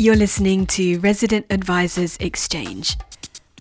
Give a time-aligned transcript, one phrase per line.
[0.00, 2.96] You're listening to Resident Advisors Exchange.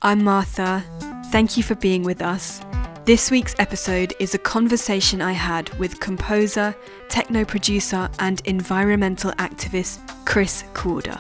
[0.02, 0.86] I'm Martha.
[1.34, 2.62] Thank you for being with us.
[3.04, 6.74] This week's episode is a conversation I had with composer,
[7.10, 11.20] techno producer, and environmental activist Chris Korda.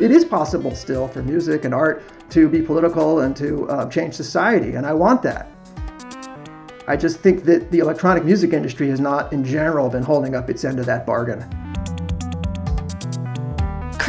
[0.00, 4.14] It is possible still for music and art to be political and to uh, change
[4.14, 5.50] society, and I want that.
[6.86, 10.48] I just think that the electronic music industry has not, in general, been holding up
[10.48, 11.44] its end of that bargain.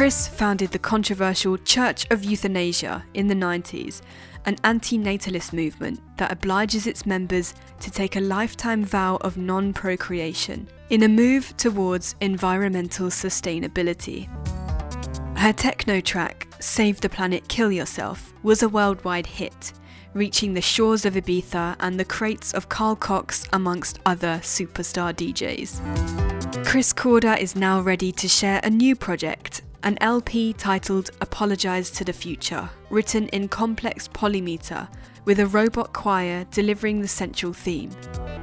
[0.00, 4.00] Chris founded the controversial Church of Euthanasia in the 90s,
[4.46, 9.74] an anti natalist movement that obliges its members to take a lifetime vow of non
[9.74, 14.26] procreation in a move towards environmental sustainability.
[15.36, 19.74] Her techno track, Save the Planet Kill Yourself, was a worldwide hit,
[20.14, 26.64] reaching the shores of Ibiza and the crates of Carl Cox amongst other superstar DJs.
[26.64, 32.04] Chris Korda is now ready to share a new project an LP titled Apologize to
[32.04, 34.88] the Future, written in complex polymeter,
[35.24, 37.90] with a robot choir delivering the central theme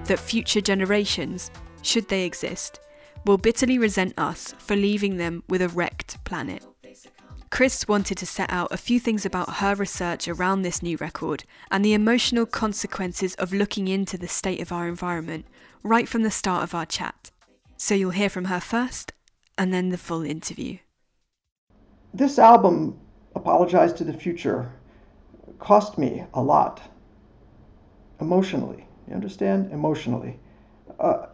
[0.06, 1.52] that future generations,
[1.84, 2.80] should they exist,
[3.26, 6.66] will bitterly resent us for leaving them with a wrecked planet.
[7.50, 11.44] Chris wanted to set out a few things about her research around this new record
[11.72, 15.46] and the emotional consequences of looking into the state of our environment
[15.84, 17.32] right from the start of our chat.
[17.78, 19.14] So you'll hear from her first
[19.58, 20.80] and then the full interview
[22.18, 23.00] this album,
[23.36, 24.72] Apologize to the Future,
[25.60, 26.82] cost me a lot
[28.20, 28.88] emotionally.
[29.08, 29.72] You understand?
[29.72, 30.40] Emotionally.
[31.00, 31.28] Uh,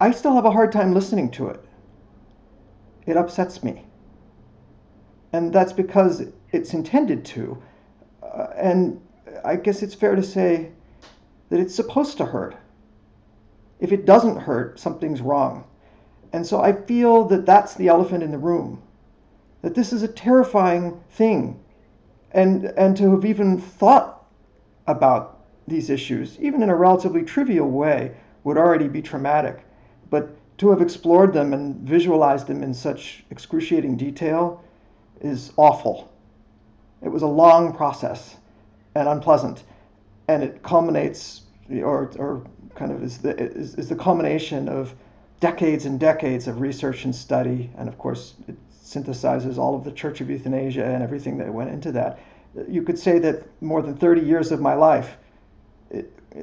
[0.00, 1.64] I still have a hard time listening to it.
[3.06, 3.84] It upsets me.
[5.32, 7.62] And that's because it's intended to.
[8.22, 9.00] Uh, and
[9.44, 10.72] I guess it's fair to say
[11.50, 12.56] that it's supposed to hurt.
[13.78, 15.64] If it doesn't hurt, something's wrong.
[16.32, 18.82] And so I feel that that's the elephant in the room.
[19.60, 21.62] That this is a terrifying thing.
[22.32, 24.24] And, and to have even thought
[24.86, 29.64] about these issues, even in a relatively trivial way, would already be traumatic.
[30.10, 34.64] But to have explored them and visualized them in such excruciating detail
[35.20, 36.12] is awful.
[37.02, 38.36] It was a long process
[38.94, 39.64] and unpleasant.
[40.28, 42.44] And it culminates, or, or
[42.74, 44.94] kind of is the, is, is the culmination of
[45.42, 49.90] decades and decades of research and study, and of course, it synthesizes all of the
[49.90, 52.20] Church of Euthanasia and everything that went into that.
[52.68, 55.16] You could say that more than 30 years of my life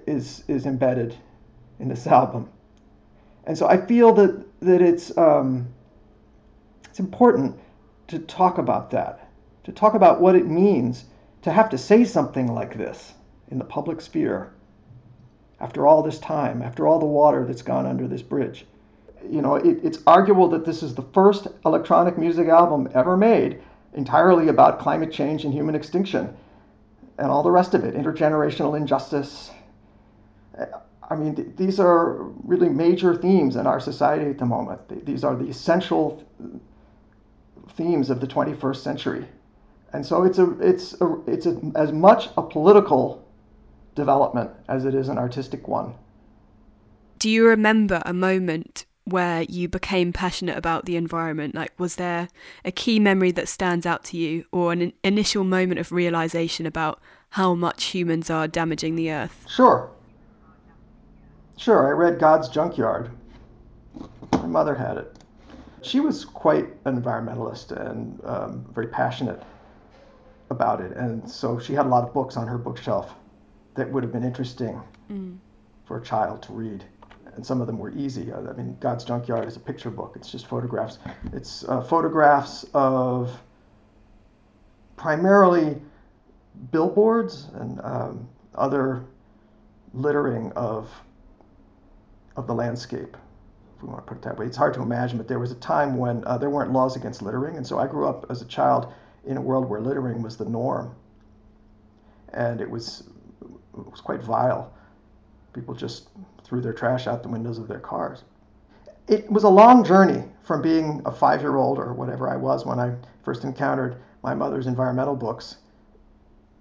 [0.06, 1.16] is is embedded
[1.80, 2.50] in this album,
[3.46, 5.70] and so I feel that that it's um,
[6.84, 7.58] it's important
[8.08, 9.30] to talk about that,
[9.64, 11.06] to talk about what it means
[11.44, 13.14] to have to say something like this
[13.48, 14.52] in the public sphere
[15.62, 18.66] after all this time, after all the water that's gone under this bridge
[19.28, 23.62] you know, it, it's arguable that this is the first electronic music album ever made
[23.94, 26.36] entirely about climate change and human extinction
[27.18, 29.52] and all the rest of it, intergenerational injustice.
[31.10, 34.88] I mean, th- these are really major themes in our society at the moment.
[34.88, 36.24] Th- these are the essential
[37.72, 39.26] themes of the 21st century.
[39.92, 43.26] And so it's a it's a, it's a, as much a political
[43.96, 45.96] development as it is an artistic one.
[47.18, 51.56] Do you remember a moment where you became passionate about the environment?
[51.56, 52.28] Like, was there
[52.64, 57.00] a key memory that stands out to you, or an initial moment of realization about
[57.32, 59.46] how much humans are damaging the earth?
[59.48, 59.90] Sure.
[61.58, 63.12] Sure, I read God's Junkyard.
[64.32, 65.18] My mother had it.
[65.82, 69.44] She was quite an environmentalist and um, very passionate
[70.50, 73.14] about it, and so she had a lot of books on her bookshelf
[73.76, 74.82] that would have been interesting
[75.12, 75.38] mm.
[75.86, 76.84] for a child to read
[77.36, 78.34] and some of them were easy.
[78.34, 80.14] I mean, God's Junkyard is a picture book.
[80.16, 81.00] It's just photographs.
[81.34, 83.42] It's uh, photographs of
[84.96, 85.82] primarily
[86.72, 89.06] billboards and um, other
[89.94, 90.90] littering of
[92.36, 93.18] of the landscape,
[93.76, 94.46] if we want to put it that way.
[94.46, 97.22] It's hard to imagine, but there was a time when uh, there weren't laws against
[97.22, 98.94] littering, and so I grew up as a child
[99.26, 100.96] in a world where littering was the norm,
[102.34, 103.04] and it was
[103.42, 104.74] it was quite vile.
[105.54, 106.10] People just
[106.44, 108.24] threw their trash out the windows of their cars.
[109.08, 112.66] It was a long journey from being a five year old or whatever I was
[112.66, 115.58] when I first encountered my mother's environmental books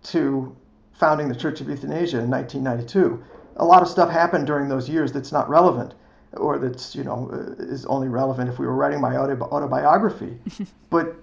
[0.05, 0.55] to
[0.93, 3.23] founding the Church of Euthanasia in 1992.
[3.57, 5.95] A lot of stuff happened during those years that's not relevant
[6.35, 10.39] or that's, you know, uh, is only relevant if we were writing my autobiography.
[10.91, 11.17] but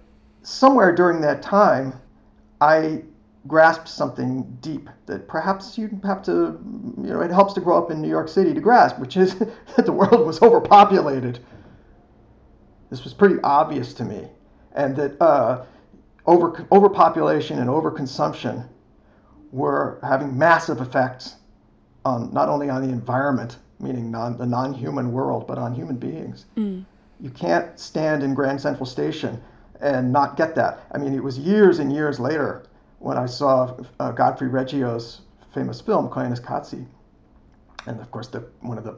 [0.44, 1.94] somewhere during that time,
[2.62, 3.04] I
[3.48, 6.60] grasp something deep that perhaps you have to,
[6.98, 9.36] you know, it helps to grow up in New York City to grasp, which is
[9.76, 11.40] that the world was overpopulated.
[12.90, 14.28] This was pretty obvious to me,
[14.74, 15.66] and that uh,
[16.26, 18.68] over overpopulation and overconsumption
[19.52, 21.36] were having massive effects
[22.04, 26.46] on not only on the environment, meaning non, the non-human world, but on human beings.
[26.58, 26.86] Mm.
[27.20, 29.42] You can't stand in Grand Central Station
[29.82, 30.82] and not get that.
[30.92, 32.66] I mean, it was years and years later
[33.00, 35.22] when I saw uh, Godfrey Reggio's
[35.54, 36.86] famous film Koyaanisqatsi,
[37.88, 38.98] and of course, the one of the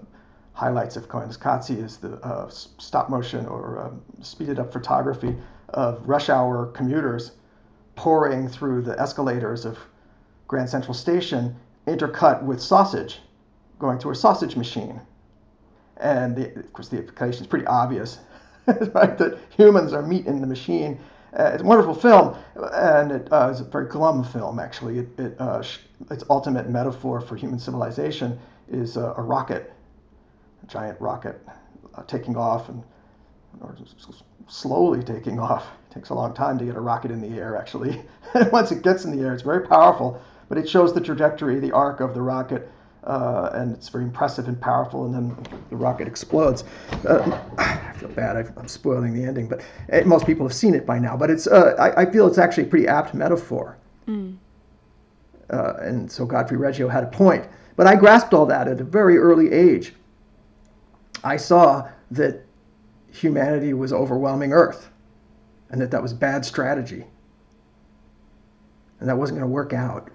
[0.54, 5.36] highlights of Koyaanisqatsi is the uh, stop motion or um, speeded up photography
[5.70, 7.32] of rush hour commuters
[7.96, 9.78] pouring through the escalators of
[10.48, 11.56] Grand Central Station,
[11.88, 13.20] intercut with sausage
[13.80, 15.02] going through a sausage machine.
[15.98, 18.20] And the, of course, the implication is pretty obvious,
[18.68, 19.18] right?
[19.18, 21.00] That humans are meat in the machine.
[21.34, 22.36] Uh, it's a wonderful film,
[22.74, 25.00] and it uh, a very glum film, actually.
[25.00, 25.64] It, it uh,
[26.10, 28.40] its ultimate metaphor for human civilization
[28.70, 29.74] is a rocket,
[30.64, 31.42] a giant rocket
[31.96, 32.84] uh, taking off and
[33.62, 33.76] or
[34.48, 35.68] slowly taking off.
[35.90, 38.04] It takes a long time to get a rocket in the air, actually.
[38.52, 41.72] Once it gets in the air, it's very powerful, but it shows the trajectory, the
[41.72, 42.70] arc of the rocket,
[43.08, 45.06] uh, and it's very impressive and powerful.
[45.06, 45.38] And then
[45.70, 46.64] the rocket explodes.
[47.08, 48.36] Uh, I feel bad.
[48.36, 49.62] i am spoiling the ending, but
[49.92, 51.18] uh, most people have seen it by now.
[51.18, 53.78] But it's uh, I, I, feel it's actually a pretty apt metaphor.
[54.08, 54.38] Mm.
[55.50, 57.46] and so Godfrey Reggio had a point.
[57.76, 59.94] But I grasped all that at a very early age.
[61.24, 62.46] I saw that
[63.12, 64.90] humanity was overwhelming Earth
[65.70, 67.06] and that that was bad strategy
[69.00, 70.10] and that wasn't going to work out.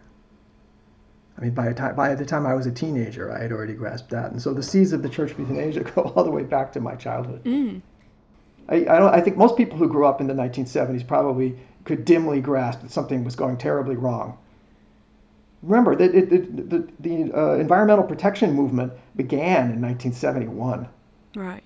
[1.38, 3.75] I mean, by the, time, by the time I was a teenager, I had already
[3.75, 4.31] grasped that.
[4.31, 6.81] And so the seeds of the Church of Euthanasia go all the way back to
[6.81, 7.43] my childhood.
[7.44, 7.81] Mm.
[8.69, 12.05] I, I, don't, I think most people who grew up in the 1970s probably could
[12.05, 14.38] dimly grasp that something was going terribly wrong.
[15.62, 20.88] Remember that it, it, the, the uh, environmental protection movement began in 1971.
[21.35, 21.62] Right.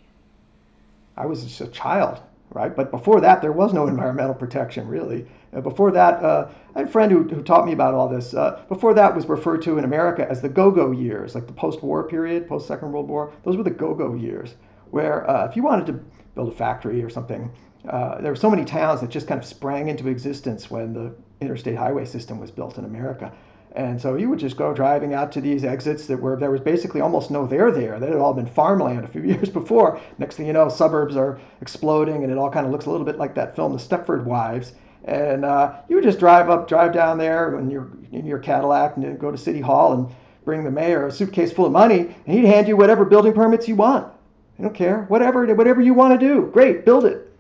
[1.16, 2.20] I was just a child,
[2.50, 2.74] right?
[2.74, 5.26] But before that, there was no environmental protection, really.
[5.54, 8.34] Uh, before that, uh, I had a friend who, who taught me about all this.
[8.34, 12.04] Uh, before that was referred to in America as the go-go years, like the post-war
[12.08, 13.32] period, post-Second World War.
[13.44, 14.54] Those were the go-go years,
[14.90, 16.00] where uh, if you wanted to
[16.34, 17.50] build a factory or something,
[17.88, 21.14] uh, there were so many towns that just kind of sprang into existence when the
[21.40, 23.32] interstate highway system was built in America.
[23.76, 26.62] And so you would just go driving out to these exits that were there was
[26.62, 28.00] basically almost no there there.
[28.00, 30.00] That had all been farmland a few years before.
[30.16, 33.04] Next thing you know, suburbs are exploding, and it all kind of looks a little
[33.04, 34.72] bit like that film, The Stepford Wives.
[35.04, 38.96] And uh, you would just drive up, drive down there in your in your Cadillac,
[38.96, 40.08] and go to City Hall and
[40.46, 43.68] bring the mayor a suitcase full of money, and he'd hand you whatever building permits
[43.68, 44.10] you want.
[44.58, 47.30] I don't care, whatever whatever you want to do, great, build it.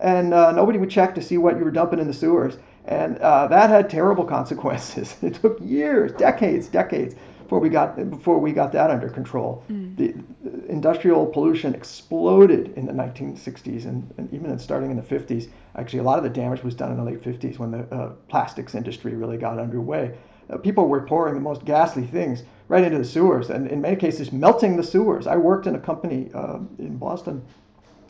[0.00, 2.56] And uh, nobody would check to see what you were dumping in the sewers.
[2.86, 5.16] And uh, that had terrible consequences.
[5.22, 9.64] It took years, decades, decades before we got before we got that under control.
[9.68, 9.96] Mm.
[9.96, 15.48] The, the, industrial pollution exploded in the 1960s and, and even starting in the 50s.
[15.74, 18.12] Actually, a lot of the damage was done in the late 50s when the uh,
[18.28, 20.16] plastics industry really got underway.
[20.48, 23.96] Uh, people were pouring the most ghastly things right into the sewers, and in many
[23.96, 25.26] cases, melting the sewers.
[25.26, 27.42] I worked in a company uh, in Boston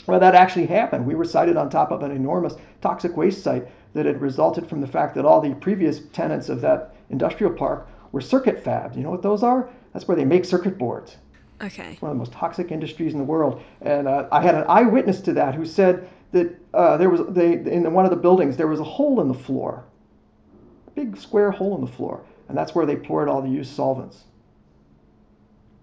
[0.04, 1.06] where that actually happened.
[1.06, 4.80] We were sited on top of an enormous toxic waste site that had resulted from
[4.80, 8.96] the fact that all the previous tenants of that industrial park were circuit fabs.
[8.96, 9.68] You know what those are?
[9.92, 11.16] That's where they make circuit boards.
[11.62, 11.92] Okay.
[11.92, 13.62] It's one of the most toxic industries in the world.
[13.82, 17.54] And uh, I had an eyewitness to that who said that uh, there was they
[17.54, 19.84] in one of the buildings there was a hole in the floor,
[20.86, 23.74] a big square hole in the floor, and that's where they poured all the used
[23.74, 24.24] solvents.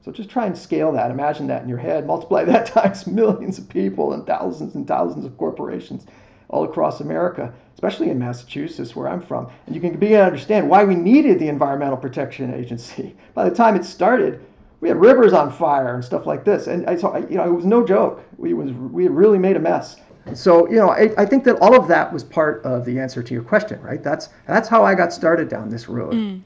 [0.03, 1.11] So just try and scale that.
[1.11, 2.07] Imagine that in your head.
[2.07, 6.07] Multiply that times millions of people and thousands and thousands of corporations
[6.49, 9.49] all across America, especially in Massachusetts, where I'm from.
[9.65, 13.15] And you can begin to understand why we needed the Environmental Protection Agency.
[13.33, 14.39] By the time it started,
[14.79, 16.67] we had rivers on fire and stuff like this.
[16.67, 18.23] And I saw, you know, it was no joke.
[18.37, 19.97] We was we had really made a mess.
[20.33, 23.23] So, you know, I, I think that all of that was part of the answer
[23.23, 24.03] to your question, right?
[24.03, 26.13] That's that's how I got started down this road.
[26.13, 26.41] Mm.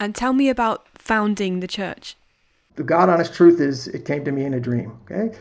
[0.00, 2.16] And tell me about founding the church.
[2.76, 5.36] The God honest truth is it came to me in a dream, okay?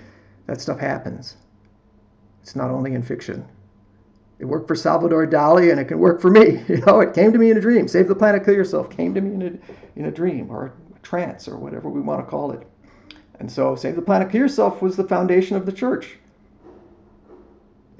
[0.47, 1.35] That stuff happens.
[2.41, 3.45] It's not only in fiction.
[4.39, 6.63] It worked for Salvador Dali and it can work for me.
[6.67, 7.87] You know, it came to me in a dream.
[7.87, 10.99] Save the planet, kill yourself came to me in a, in a dream or a
[11.01, 12.67] trance or whatever we want to call it.
[13.39, 16.17] And so, Save the Planet, Kill Yourself was the foundation of the church.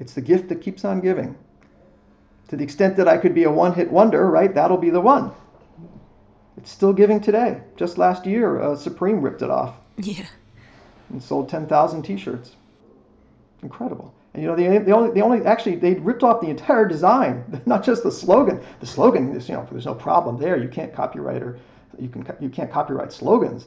[0.00, 1.36] It's the gift that keeps on giving.
[2.48, 5.00] To the extent that I could be a one hit wonder, right, that'll be the
[5.00, 5.32] one.
[6.56, 7.60] It's still giving today.
[7.76, 9.76] Just last year, uh, Supreme ripped it off.
[9.96, 10.26] Yeah.
[11.10, 12.56] And sold 10,000 t shirts.
[13.62, 14.12] Incredible.
[14.40, 17.84] You know, the, the only, the only, actually, they ripped off the entire design, not
[17.84, 18.60] just the slogan.
[18.80, 20.56] The slogan is, you know, there's no problem there.
[20.56, 21.58] You can't copyright or
[21.98, 23.66] you can, you can't copyright slogans.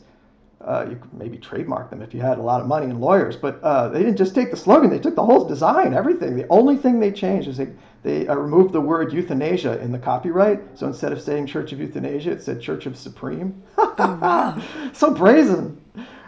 [0.63, 3.35] Uh, you could maybe trademark them if you had a lot of money and lawyers,
[3.35, 6.35] but uh, they didn't just take the slogan; they took the whole design, everything.
[6.35, 7.69] The only thing they changed is they
[8.03, 10.61] they uh, removed the word euthanasia in the copyright.
[10.75, 13.61] So instead of saying Church of Euthanasia, it said Church of Supreme.
[13.77, 14.61] Oh, wow.
[14.93, 15.80] so brazen.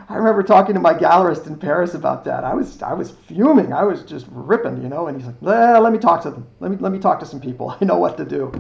[0.10, 2.44] I remember talking to my gallerist in Paris about that.
[2.44, 3.74] I was I was fuming.
[3.74, 5.08] I was just ripping, you know.
[5.08, 6.48] And he's like, "Let me talk to them.
[6.60, 7.76] Let me let me talk to some people.
[7.82, 8.52] I know what to do."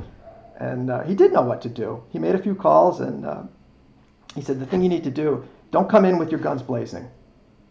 [0.57, 2.03] And uh, he did know what to do.
[2.09, 3.43] He made a few calls and uh,
[4.35, 7.09] he said, "The thing you need to do don't come in with your guns blazing.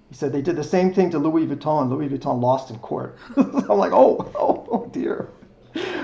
[0.09, 1.88] He said they did the same thing to Louis Vuitton.
[1.88, 3.17] Louis Vuitton lost in court.
[3.37, 5.31] I'm like, oh, oh, oh dear.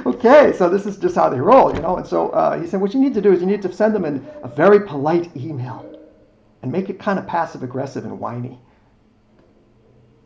[0.07, 1.97] Okay, so this is just how they roll, you know.
[1.97, 3.95] And so uh, he said, what you need to do is you need to send
[3.95, 5.85] them in a very polite email
[6.63, 8.59] and make it kind of passive aggressive and whiny.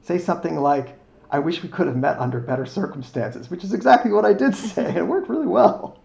[0.03, 0.99] Say something like,
[1.31, 4.55] I wish we could have met under better circumstances, which is exactly what I did
[4.55, 5.99] say, it worked really well.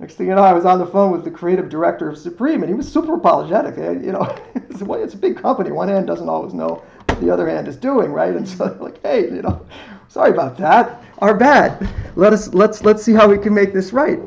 [0.00, 2.62] Next thing you know, I was on the phone with the creative director of Supreme,
[2.62, 3.76] and he was super apologetic.
[3.76, 5.70] You know, it's a big company.
[5.70, 8.34] One hand doesn't always know what the other hand is doing, right?
[8.34, 9.64] And so like, hey, you know,
[10.08, 11.02] sorry about that.
[11.18, 11.88] Our bad.
[12.16, 14.18] Let us let's let's see how we can make this right.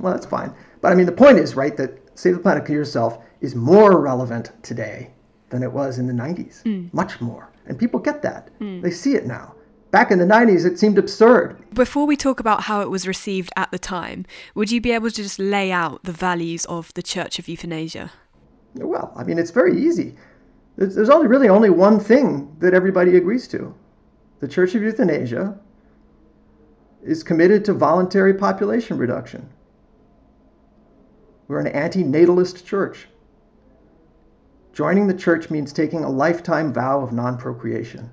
[0.00, 0.52] Well, that's fine.
[0.80, 4.00] But I mean, the point is, right, that Save the Planet, Kill Yourself is more
[4.00, 5.10] relevant today
[5.50, 6.62] than it was in the 90s.
[6.64, 6.92] Mm.
[6.92, 7.52] Much more.
[7.66, 8.50] And people get that.
[8.58, 8.82] Mm.
[8.82, 9.54] They see it now.
[9.90, 11.62] Back in the 90s, it seemed absurd.
[11.72, 15.08] Before we talk about how it was received at the time, would you be able
[15.10, 18.10] to just lay out the values of the Church of Euthanasia?
[18.74, 20.16] Well, I mean, it's very easy.
[20.76, 23.72] There's, only really only one thing that everybody agrees to.
[24.40, 25.56] The Church of Euthanasia
[27.04, 29.48] is committed to voluntary population reduction.
[31.46, 33.06] We're an anti natalist church.
[34.74, 38.10] Joining the church means taking a lifetime vow of non procreation.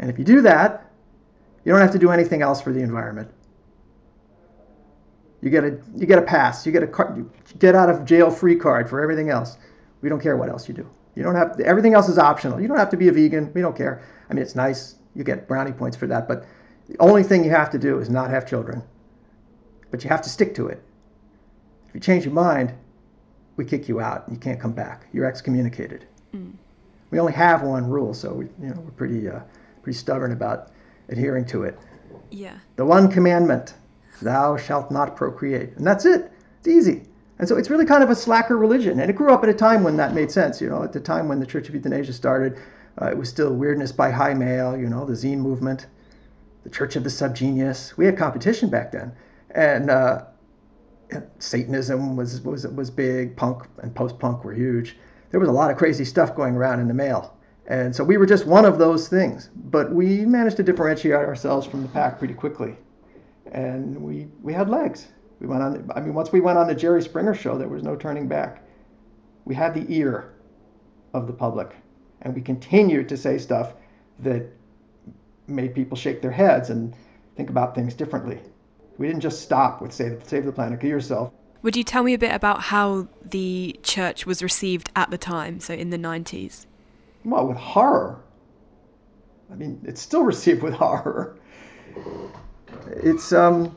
[0.00, 0.90] And if you do that,
[1.64, 3.30] you don't have to do anything else for the environment.
[5.40, 6.66] You get a you get a pass.
[6.66, 9.56] You get a card, get out of jail free card for everything else.
[10.02, 10.88] We don't care what else you do.
[11.14, 12.60] You don't have everything else is optional.
[12.60, 13.52] You don't have to be a vegan.
[13.54, 14.02] We don't care.
[14.28, 14.96] I mean, it's nice.
[15.14, 16.44] You get brownie points for that, but
[16.88, 18.82] the only thing you have to do is not have children.
[19.92, 20.82] But you have to stick to it.
[21.88, 22.74] If you change your mind,
[23.60, 24.24] we kick you out.
[24.30, 25.06] You can't come back.
[25.12, 26.06] You're excommunicated.
[26.34, 26.52] Mm.
[27.10, 29.40] We only have one rule, so we, you know, we're pretty, uh,
[29.82, 30.70] pretty stubborn about
[31.10, 31.78] adhering to it.
[32.30, 32.56] Yeah.
[32.76, 33.74] The one commandment,
[34.22, 35.76] thou shalt not procreate.
[35.76, 36.32] And that's it.
[36.60, 37.02] It's easy.
[37.38, 38.98] And so it's really kind of a slacker religion.
[38.98, 40.58] And it grew up at a time when that made sense.
[40.58, 42.56] You know, at the time when the Church of Euthanasia started,
[43.00, 45.86] uh, it was still weirdness by high mail, you know, the zine movement,
[46.64, 47.94] the Church of the Subgenius.
[47.98, 49.12] We had competition back then.
[49.50, 50.24] And uh,
[51.38, 54.96] Satanism was, was, was big, punk and post punk were huge.
[55.30, 57.36] There was a lot of crazy stuff going around in the mail.
[57.66, 59.50] And so we were just one of those things.
[59.54, 62.76] But we managed to differentiate ourselves from the pack pretty quickly.
[63.52, 65.08] And we, we had legs.
[65.40, 67.82] We went on, I mean, once we went on the Jerry Springer show, there was
[67.82, 68.64] no turning back.
[69.44, 70.34] We had the ear
[71.14, 71.74] of the public.
[72.22, 73.74] And we continued to say stuff
[74.18, 74.46] that
[75.46, 76.94] made people shake their heads and
[77.36, 78.40] think about things differently.
[79.00, 81.32] We didn't just stop with Save, save the Planet, Kill Yourself.
[81.62, 85.58] Would you tell me a bit about how the church was received at the time,
[85.58, 86.66] so in the 90s?
[87.24, 88.20] well, with horror.
[89.50, 91.38] I mean, it's still received with horror.
[92.88, 93.74] It's um,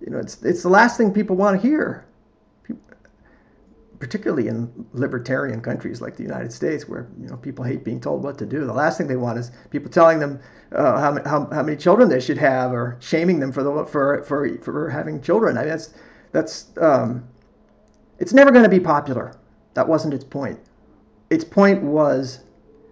[0.00, 2.04] you know, it's it's the last thing people want to hear,
[4.00, 8.24] particularly in libertarian countries like the United States, where you know people hate being told
[8.24, 8.66] what to do.
[8.66, 10.40] The last thing they want is people telling them
[10.74, 14.24] uh, how, how how many children they should have or shaming them for the for
[14.24, 15.56] for for having children.
[15.56, 15.94] I mean, that's
[16.32, 17.28] that's um,
[18.18, 19.36] it's never going to be popular.
[19.74, 20.58] That wasn't its point
[21.30, 22.40] its point was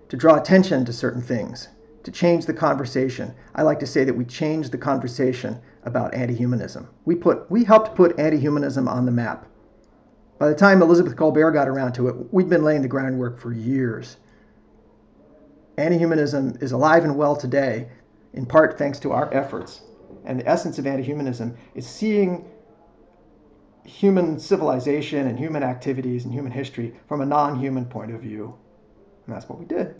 [0.09, 1.69] to draw attention to certain things,
[2.05, 3.35] to change the conversation.
[3.57, 6.89] I like to say that we changed the conversation about anti-humanism.
[7.05, 9.47] We put we helped put anti-humanism on the map.
[10.39, 13.53] By the time Elizabeth Kolbert got around to it, we'd been laying the groundwork for
[13.53, 14.17] years.
[15.77, 17.89] Anti-humanism is alive and well today,
[18.35, 19.83] in part thanks to our efforts.
[20.25, 22.45] And the essence of anti-humanism is seeing
[23.85, 28.55] human civilization and human activities and human history from a non human point of view.
[29.27, 29.97] And that's what we did.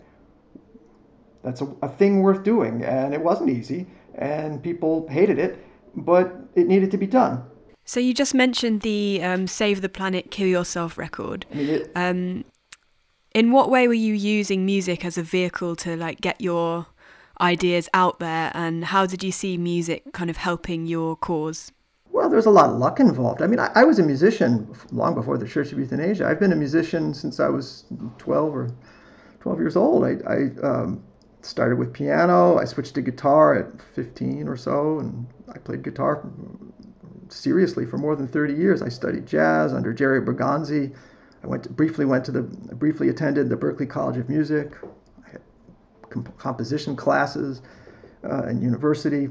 [1.43, 2.83] That's a, a, thing worth doing.
[2.83, 5.65] And it wasn't easy, and people hated it,
[5.95, 7.43] but it needed to be done.
[7.89, 11.47] So you just mentioned the um, Save the Planet, Kill Yourself record.
[11.95, 12.45] Um,
[13.33, 16.85] in what way were you using music as a vehicle to like get your
[17.41, 21.71] ideas out there, and how did you see music kind of helping your cause?
[22.11, 23.41] Well, there's a lot of luck involved.
[23.41, 26.27] I mean, I, I, was a musician long before the Church of Euthanasia.
[26.27, 27.85] I've been a musician since I was
[28.19, 28.69] 12 or
[29.39, 30.03] 12 years old.
[30.03, 31.03] I, I um,
[31.41, 32.59] started with piano.
[32.59, 36.23] I switched to guitar at 15 or so, and I played guitar
[37.31, 38.81] seriously for more than 30 years.
[38.81, 40.95] I studied jazz under Jerry Bergonzi.
[41.43, 44.73] I went to, briefly went to the briefly attended the Berklee College of Music.
[45.25, 45.41] I had
[46.09, 47.61] comp- composition classes
[48.23, 49.29] uh, in university.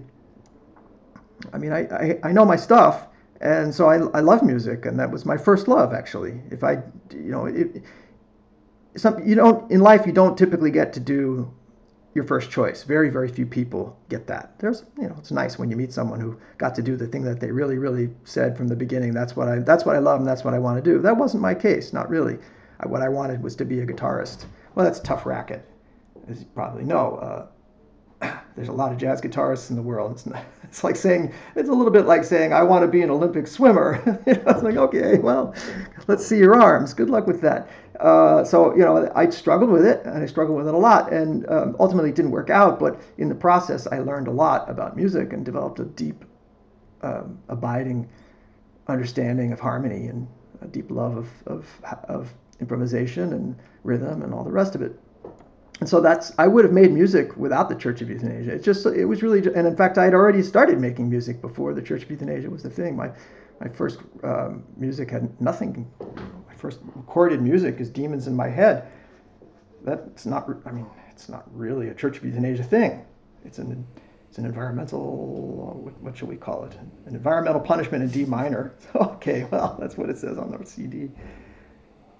[1.53, 3.07] I mean, I, I, I know my stuff,
[3.41, 6.41] and so I, I love music, and that was my first love actually.
[6.51, 7.83] If I, you know, it,
[8.97, 11.53] some you don't in life you don't typically get to do
[12.19, 12.83] your first choice.
[12.83, 14.59] Very, very few people get that.
[14.59, 17.23] There's, you know, it's nice when you meet someone who got to do the thing
[17.23, 19.15] that they really, really said from the beginning.
[19.15, 21.01] That's what I, that's what I love, and that's what I want to do.
[21.01, 22.37] That wasn't my case, not really.
[22.81, 24.47] I, what I wanted was to be a guitarist.
[24.75, 25.65] Well, that's tough racket,
[26.29, 27.49] as you probably know.
[28.23, 30.11] Uh, there's a lot of jazz guitarists in the world.
[30.11, 33.03] It's, not, it's like saying, it's a little bit like saying, I want to be
[33.03, 34.03] an Olympic swimmer.
[34.27, 35.55] you know, it's like, okay, well,
[36.09, 36.95] let's see your arms.
[36.95, 37.69] Good luck with that.
[38.01, 41.13] Uh, so you know, I struggled with it, and I struggled with it a lot,
[41.13, 42.79] and um, ultimately it didn't work out.
[42.79, 46.25] But in the process, I learned a lot about music and developed a deep,
[47.03, 48.09] um, abiding
[48.87, 50.27] understanding of harmony and
[50.63, 54.99] a deep love of, of of improvisation and rhythm and all the rest of it.
[55.81, 58.55] And so that's I would have made music without the Church of Euthanasia.
[58.55, 61.73] It just it was really, and in fact, I had already started making music before
[61.75, 62.97] the Church of Euthanasia was the thing.
[62.97, 63.11] My
[63.61, 65.89] my first um, music had nothing
[66.59, 68.89] first recorded music is Demons in My Head.
[69.85, 73.05] That's not, I mean, it's not really a Church of Euthanasia thing.
[73.45, 73.87] It's an,
[74.29, 76.75] it's an environmental, what shall we call it?
[77.07, 78.75] An environmental punishment in D minor.
[78.95, 81.11] okay, well, that's what it says on the CD.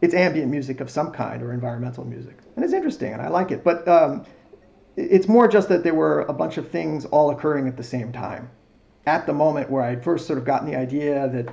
[0.01, 2.39] It's ambient music of some kind or environmental music.
[2.55, 3.65] And it's interesting and I like it.
[3.65, 4.25] But um,
[4.97, 8.13] it's more just that there were a bunch of things all occurring at the same
[8.13, 8.49] time.
[9.07, 11.53] At the moment where I'd first sort of gotten the idea that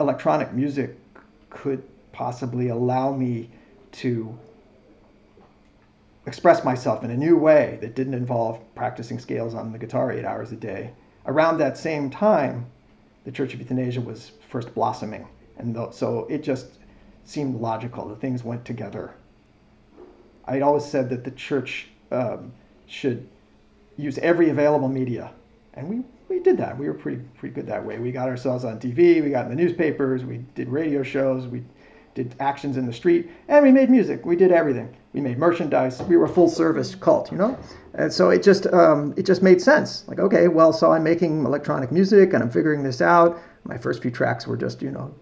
[0.00, 0.98] electronic music
[1.54, 1.82] could
[2.12, 3.50] possibly allow me
[3.92, 4.36] to
[6.26, 10.24] express myself in a new way that didn't involve practicing scales on the guitar eight
[10.24, 10.90] hours a day.
[11.26, 12.66] Around that same time,
[13.24, 15.26] the Church of Euthanasia was first blossoming.
[15.58, 16.66] And so it just
[17.24, 18.08] seemed logical.
[18.08, 19.14] The things went together.
[20.46, 22.52] I'd always said that the church um,
[22.86, 23.28] should
[23.96, 25.32] use every available media.
[25.74, 26.02] And we
[26.34, 26.76] we did that.
[26.76, 27.98] We were pretty pretty good that way.
[27.98, 29.22] We got ourselves on TV.
[29.22, 30.24] We got in the newspapers.
[30.24, 31.46] We did radio shows.
[31.46, 31.62] We
[32.14, 34.26] did actions in the street, and we made music.
[34.26, 34.94] We did everything.
[35.12, 36.02] We made merchandise.
[36.02, 37.56] We were a full service cult, you know.
[37.94, 40.06] And so it just um, it just made sense.
[40.08, 43.40] Like okay, well, so I'm making electronic music and I'm figuring this out.
[43.64, 45.14] My first few tracks were just you know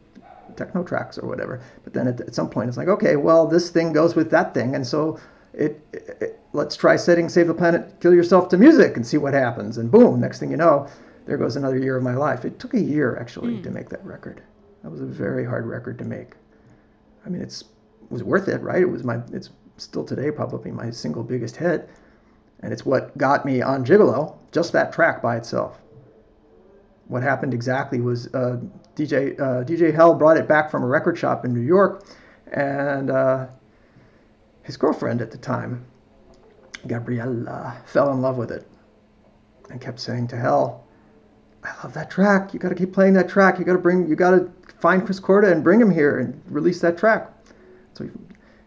[0.56, 1.60] techno tracks or whatever.
[1.84, 4.54] But then at, at some point it's like okay, well, this thing goes with that
[4.54, 5.20] thing, and so
[5.54, 9.34] it, it, let's try setting Save the Planet, Kill Yourself to music and see what
[9.34, 9.78] happens.
[9.78, 10.88] And boom, next thing you know,
[11.26, 12.44] there goes another year of my life.
[12.44, 13.62] It took a year actually mm.
[13.62, 14.42] to make that record.
[14.82, 16.34] That was a very hard record to make.
[17.24, 18.82] I mean, it's it was worth it, right?
[18.82, 21.88] It was my it's still today probably my single biggest hit,
[22.60, 24.36] and it's what got me on Gigolo.
[24.50, 25.80] Just that track by itself.
[27.06, 28.58] What happened exactly was uh,
[28.96, 32.04] DJ uh, DJ Hell brought it back from a record shop in New York,
[32.52, 33.46] and uh,
[34.62, 35.84] his girlfriend at the time,
[36.86, 38.66] Gabriella, fell in love with it
[39.70, 40.84] and kept saying to Hell,
[41.64, 42.52] I love that track.
[42.52, 43.58] You got to keep playing that track.
[43.58, 46.40] You got to bring, you got to find Chris Korda and bring him here and
[46.48, 47.30] release that track.
[47.94, 48.10] So he,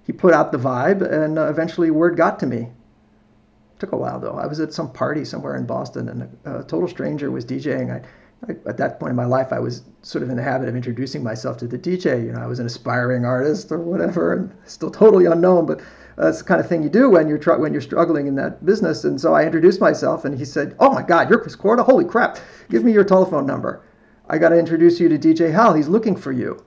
[0.04, 2.58] he put out the vibe, and uh, eventually word got to me.
[2.58, 4.36] It took a while though.
[4.36, 7.92] I was at some party somewhere in Boston, and a, a total stranger was DJing.
[7.94, 8.08] I,
[8.50, 11.24] at that point in my life, I was sort of in the habit of introducing
[11.24, 12.26] myself to the DJ.
[12.26, 15.82] You know, I was an aspiring artist or whatever, and still totally unknown, but
[16.18, 18.66] that's the kind of thing you do when you're tr- when you're struggling in that
[18.66, 19.04] business.
[19.04, 21.84] And so I introduced myself, and he said, "Oh my God, you're Chris Korda!
[21.84, 22.38] Holy crap!
[22.70, 23.82] Give me your telephone number.
[24.30, 25.74] I got to introduce you to DJ Hell.
[25.74, 26.64] He's looking for you."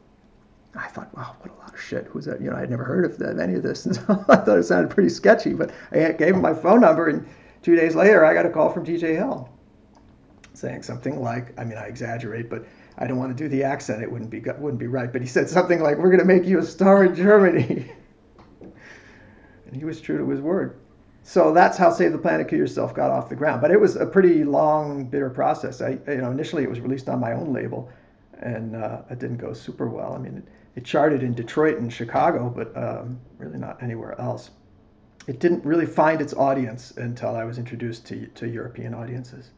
[0.74, 2.06] I thought, wow, what a lot of shit.
[2.06, 2.40] Who's that?
[2.40, 4.62] You know, I'd never heard of, of any of this, and so I thought it
[4.64, 5.54] sounded pretty sketchy.
[5.54, 7.26] But I gave him my phone number, and
[7.62, 9.50] two days later, I got a call from DJ Hell
[10.58, 12.64] saying something like, I mean, I exaggerate, but
[12.98, 14.02] I don't want to do the accent.
[14.02, 15.12] It wouldn't be wouldn't be right.
[15.12, 17.90] But he said something like, "We're going to make you a star in Germany."
[18.60, 20.80] and he was true to his word.
[21.22, 23.60] So that's how Save the Planet Kill Yourself got off the ground.
[23.60, 25.80] But it was a pretty long, bitter process.
[25.80, 27.90] I, you know, initially it was released on my own label,
[28.40, 30.14] and uh, it didn't go super well.
[30.14, 30.44] I mean, it,
[30.74, 34.50] it charted in Detroit and Chicago, but um, really not anywhere else.
[35.26, 39.50] It didn't really find its audience until I was introduced to to European audiences.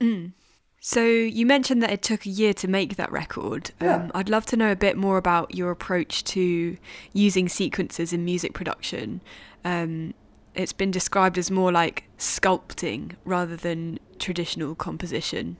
[0.00, 0.32] Mm.
[0.80, 3.70] So you mentioned that it took a year to make that record.
[3.80, 3.96] Yeah.
[3.96, 6.78] Um, I'd love to know a bit more about your approach to
[7.12, 9.20] using sequences in music production.
[9.62, 10.14] Um,
[10.54, 15.58] it's been described as more like sculpting rather than traditional composition.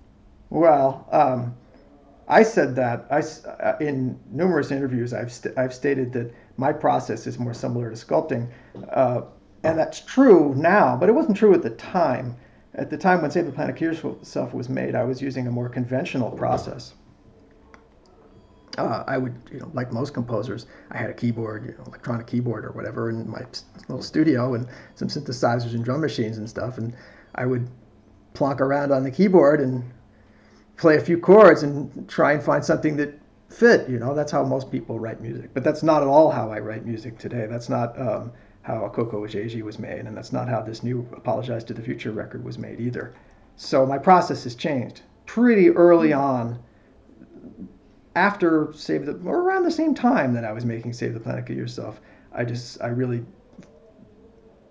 [0.49, 1.55] Well, um,
[2.27, 5.13] I said that I, uh, in numerous interviews.
[5.13, 8.49] I've st- I've stated that my process is more similar to sculpting,
[8.93, 9.23] uh,
[9.63, 10.97] and that's true now.
[10.97, 12.37] But it wasn't true at the time
[12.75, 15.51] at the time when Save the Planet Kill Yourself was made, I was using a
[15.51, 16.95] more conventional process.
[18.79, 22.27] uh, I would, you know, like most composers, I had a keyboard, you know, electronic
[22.27, 23.45] keyboard or whatever in my
[23.89, 26.79] little studio and some synthesizers and drum machines and stuff.
[26.79, 26.95] And
[27.35, 27.69] I would
[28.35, 29.85] plonk around on the keyboard and
[30.77, 33.19] play a few chords and try and find something that
[33.51, 33.89] fit.
[33.89, 35.51] You know, that's how most people write music.
[35.53, 37.47] But that's not at all how I write music today.
[37.47, 41.65] That's not um, how Akoko Ajeji was made, and that's not how this new Apologize
[41.65, 43.15] to the Future record was made either.
[43.57, 46.59] So my process has changed pretty early on.
[48.17, 51.47] After Save the, or around the same time that I was making Save the Planet
[51.47, 52.01] Kill Yourself,
[52.33, 53.25] I just, I really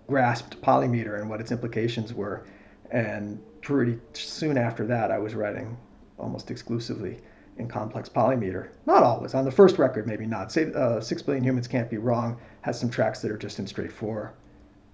[0.06, 2.44] grasped polymeter and what its implications were.
[2.90, 5.76] And pretty soon after that, I was writing
[6.18, 7.18] almost exclusively
[7.58, 8.68] in complex polymeter.
[8.86, 9.34] Not always.
[9.34, 10.52] On the first record, maybe not.
[10.52, 13.66] Say, uh, Six Billion Humans Can't Be Wrong has some tracks that are just in
[13.66, 14.34] straight four,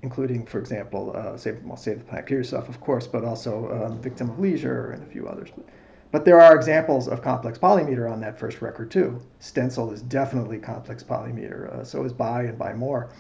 [0.03, 3.87] including, for example, uh, Save, well, Save the Planet, Kill Yourself, of course, but also
[3.87, 5.51] um, Victim of Leisure and a few others.
[5.55, 5.67] But,
[6.13, 9.21] but there are examples of complex polymeter on that first record, too.
[9.41, 11.73] Stencil is definitely complex polymeter.
[11.73, 13.11] Uh, so is By and Buy More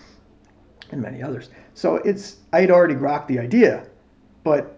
[0.92, 1.50] and many others.
[1.74, 3.86] So it's I had already grokked the idea,
[4.44, 4.75] but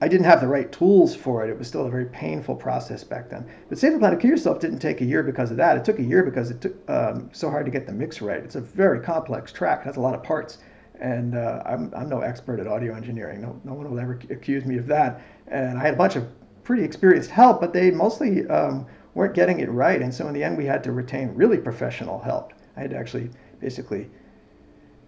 [0.00, 1.48] I didn't have the right tools for it.
[1.48, 3.46] It was still a very painful process back then.
[3.70, 5.78] But Save the Planet Kill Yourself didn't take a year because of that.
[5.78, 8.42] It took a year because it took um, so hard to get the mix right.
[8.42, 9.80] It's a very complex track.
[9.80, 10.58] It has a lot of parts.
[11.00, 13.40] And uh, I'm, I'm no expert at audio engineering.
[13.40, 15.22] No, no one will ever accuse me of that.
[15.46, 16.26] And I had a bunch of
[16.62, 20.02] pretty experienced help, but they mostly um, weren't getting it right.
[20.02, 22.52] And so in the end, we had to retain really professional help.
[22.76, 23.30] I had to actually
[23.60, 24.10] basically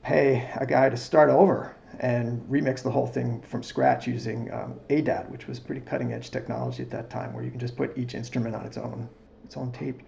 [0.02, 4.78] pay a guy to start over and remix the whole thing from scratch using um,
[4.88, 7.96] ADAT, which was pretty cutting edge technology at that time, where you can just put
[7.98, 9.08] each instrument on its own
[9.44, 10.02] its own tape.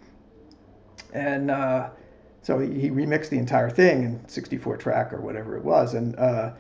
[1.13, 1.91] And uh,
[2.43, 6.53] so he, remixed the entire thing in 64 track or whatever it was, and uh,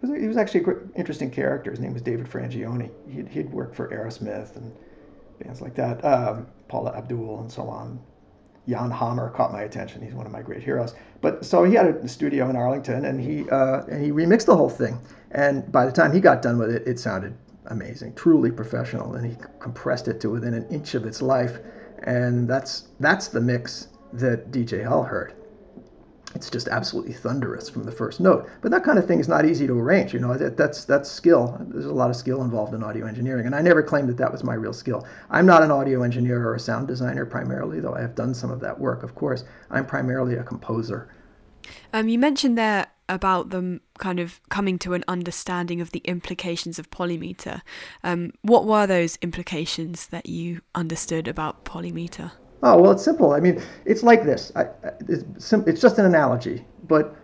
[0.00, 1.70] was, he was actually an interesting character.
[1.70, 2.90] His name was David Frangione.
[3.08, 4.72] He'd, he'd worked for Aerosmith and
[5.40, 8.00] bands like that, um, Paula Abdul and so on.
[8.68, 10.02] Jan Hammer caught my attention.
[10.02, 10.94] He's one of my great heroes.
[11.20, 14.56] But so he had a studio in Arlington, and he uh, and he remixed the
[14.56, 14.98] whole thing.
[15.32, 17.34] And by the time he got done with it, it sounded
[17.66, 19.14] amazing, truly professional.
[19.14, 21.58] And he compressed it to within an inch of its life.
[22.04, 25.34] And that's that's the mix that DJ Hell heard
[26.36, 28.48] it's just absolutely thunderous from the first note.
[28.60, 30.12] But that kind of thing is not easy to arrange.
[30.12, 31.58] You know, that, that's that's skill.
[31.68, 34.30] There's a lot of skill involved in audio engineering, and I never claimed that that
[34.30, 35.06] was my real skill.
[35.30, 38.50] I'm not an audio engineer or a sound designer primarily, though I have done some
[38.50, 39.02] of that work.
[39.02, 41.08] Of course, I'm primarily a composer.
[41.92, 46.78] Um, you mentioned there about them kind of coming to an understanding of the implications
[46.78, 47.62] of polymeter.
[48.04, 52.32] Um, what were those implications that you understood about polymeter?
[52.62, 53.32] Oh, well, it's simple.
[53.32, 54.50] I mean, it's like this.
[54.56, 54.68] I,
[55.08, 57.14] it's, it's just an analogy, but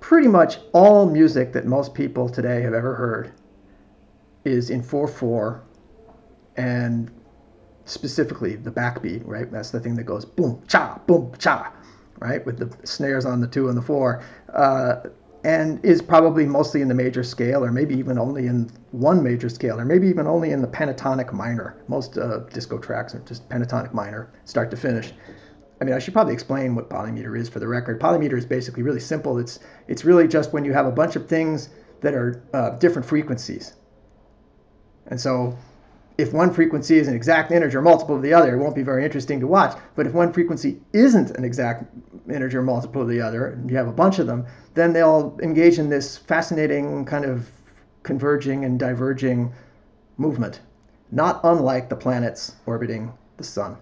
[0.00, 3.32] pretty much all music that most people today have ever heard
[4.44, 5.62] is in 4 4
[6.56, 7.10] and
[7.84, 9.50] specifically the backbeat, right?
[9.50, 11.72] That's the thing that goes boom, cha, boom, cha,
[12.20, 12.44] right?
[12.46, 14.22] With the snares on the two and the four.
[14.52, 14.96] Uh,
[15.44, 19.48] and is probably mostly in the major scale, or maybe even only in one major
[19.48, 21.82] scale, or maybe even only in the pentatonic minor.
[21.88, 25.12] Most uh, disco tracks are just pentatonic minor, start to finish.
[25.80, 28.00] I mean, I should probably explain what polymeter is for the record.
[28.00, 29.38] Polymeter is basically really simple.
[29.38, 31.70] It's it's really just when you have a bunch of things
[32.02, 33.74] that are uh, different frequencies.
[35.08, 35.58] And so
[36.18, 39.04] if one frequency is an exact integer multiple of the other, it won't be very
[39.04, 39.76] interesting to watch.
[39.94, 41.84] But if one frequency isn't an exact
[42.28, 45.78] integer multiple of the other, and you have a bunch of them, then they'll engage
[45.78, 47.48] in this fascinating kind of
[48.02, 49.52] converging and diverging
[50.18, 50.60] movement,
[51.10, 53.76] not unlike the planets orbiting the sun.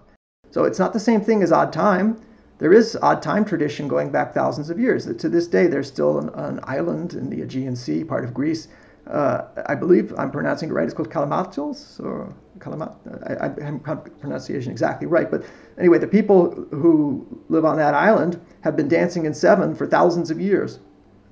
[0.51, 2.19] So it's not the same thing as odd time.
[2.59, 5.05] There is odd time tradition going back thousands of years.
[5.05, 8.67] To this day, there's still an, an island in the Aegean Sea, part of Greece,
[9.11, 10.85] uh, I believe I'm pronouncing it right.
[10.85, 12.95] It's called Kalamatios or Kalamat.
[13.29, 15.43] I, I haven't pronunciation exactly right, but
[15.77, 20.31] anyway, the people who live on that island have been dancing in seven for thousands
[20.31, 20.79] of years.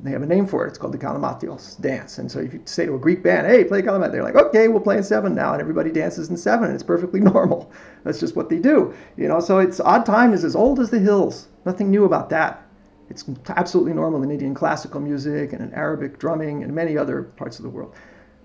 [0.02, 0.70] They have a name for it.
[0.70, 2.20] It's called the Kalamatios dance.
[2.20, 4.70] And so if you say to a Greek band, "Hey, play Kalamat," they're like, "Okay,
[4.70, 7.70] we'll play in seven now," and everybody dances in seven, and it's perfectly normal.
[8.04, 9.40] That's just what they do, you know.
[9.42, 11.48] So it's odd time is as old as the hills.
[11.66, 12.62] Nothing new about that.
[13.10, 17.58] It's absolutely normal in Indian classical music and in Arabic drumming and many other parts
[17.58, 17.96] of the world.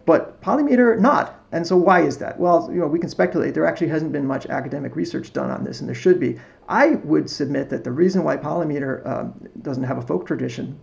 [0.06, 1.44] But polymeter, not.
[1.52, 2.38] And so why is that?
[2.38, 3.54] Well, you know, we can speculate.
[3.54, 6.38] There actually hasn't been much academic research done on this, and there should be.
[6.68, 10.78] I would submit that the reason why polymeter um, doesn't have a folk tradition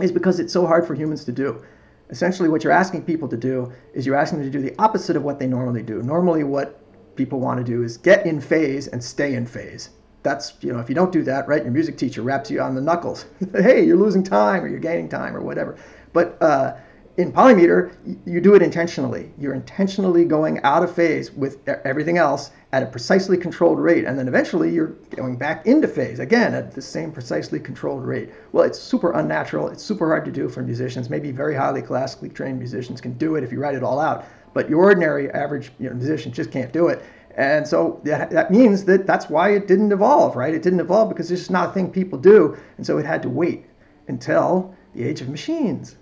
[0.00, 1.64] is because it's so hard for humans to do.
[2.10, 5.16] Essentially, what you're asking people to do is you're asking them to do the opposite
[5.16, 6.02] of what they normally do.
[6.02, 6.80] Normally, what
[7.16, 9.90] people want to do is get in phase and stay in phase
[10.24, 12.74] that's you know if you don't do that right your music teacher raps you on
[12.74, 15.78] the knuckles hey you're losing time or you're gaining time or whatever
[16.12, 16.74] but uh,
[17.16, 17.94] in polymeter
[18.26, 22.86] you do it intentionally you're intentionally going out of phase with everything else at a
[22.86, 27.12] precisely controlled rate, and then eventually you're going back into phase again at the same
[27.12, 28.30] precisely controlled rate.
[28.50, 29.68] Well, it's super unnatural.
[29.68, 31.08] It's super hard to do for musicians.
[31.08, 34.24] Maybe very highly classically trained musicians can do it if you write it all out,
[34.54, 37.00] but your ordinary average you know, musician just can't do it.
[37.36, 40.54] And so that, means that that's why it didn't evolve, right?
[40.54, 43.22] It didn't evolve because it's just not a thing people do, and so it had
[43.22, 43.66] to wait
[44.06, 45.96] until the age of machines.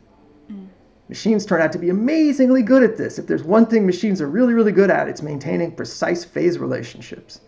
[0.50, 0.66] Mm.
[1.08, 3.18] Machines turn out to be amazingly good at this.
[3.18, 7.40] If there's one thing machines are really, really good at, it's maintaining precise phase relationships.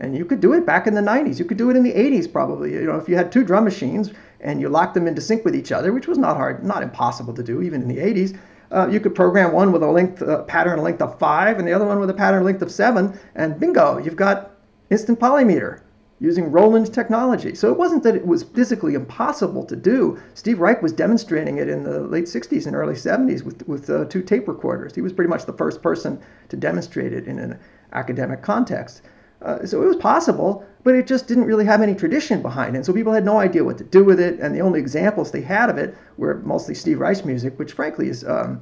[0.00, 1.38] And you could do it back in the 90s.
[1.38, 2.72] You could do it in the 80s, probably.
[2.72, 5.54] You know, if you had two drum machines and you locked them into sync with
[5.54, 8.36] each other, which was not hard, not impossible to do, even in the 80s.
[8.72, 11.72] Uh, you could program one with a length uh, pattern length of five, and the
[11.72, 14.52] other one with a pattern length of seven, and bingo, you've got
[14.90, 15.80] instant polymeter
[16.20, 17.52] using Roland technology.
[17.54, 20.20] So it wasn't that it was physically impossible to do.
[20.34, 24.04] Steve Reich was demonstrating it in the late 60s and early 70s with, with uh,
[24.04, 24.94] two tape recorders.
[24.94, 27.58] He was pretty much the first person to demonstrate it in an
[27.92, 29.02] academic context.
[29.44, 32.86] Uh, so it was possible, but it just didn't really have any tradition behind it.
[32.86, 34.40] So people had no idea what to do with it.
[34.40, 38.08] And the only examples they had of it were mostly Steve Reich's music, which frankly
[38.08, 38.60] is, um,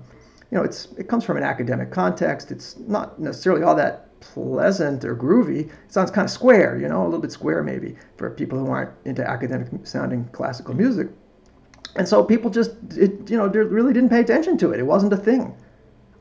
[0.51, 2.51] you know, it's it comes from an academic context.
[2.51, 5.69] It's not necessarily all that pleasant or groovy.
[5.69, 8.71] It sounds kind of square, you know, a little bit square maybe for people who
[8.71, 11.09] aren't into academic sounding classical music.
[11.97, 14.79] And so people just, it, you know, really didn't pay attention to it.
[14.79, 15.57] It wasn't a thing.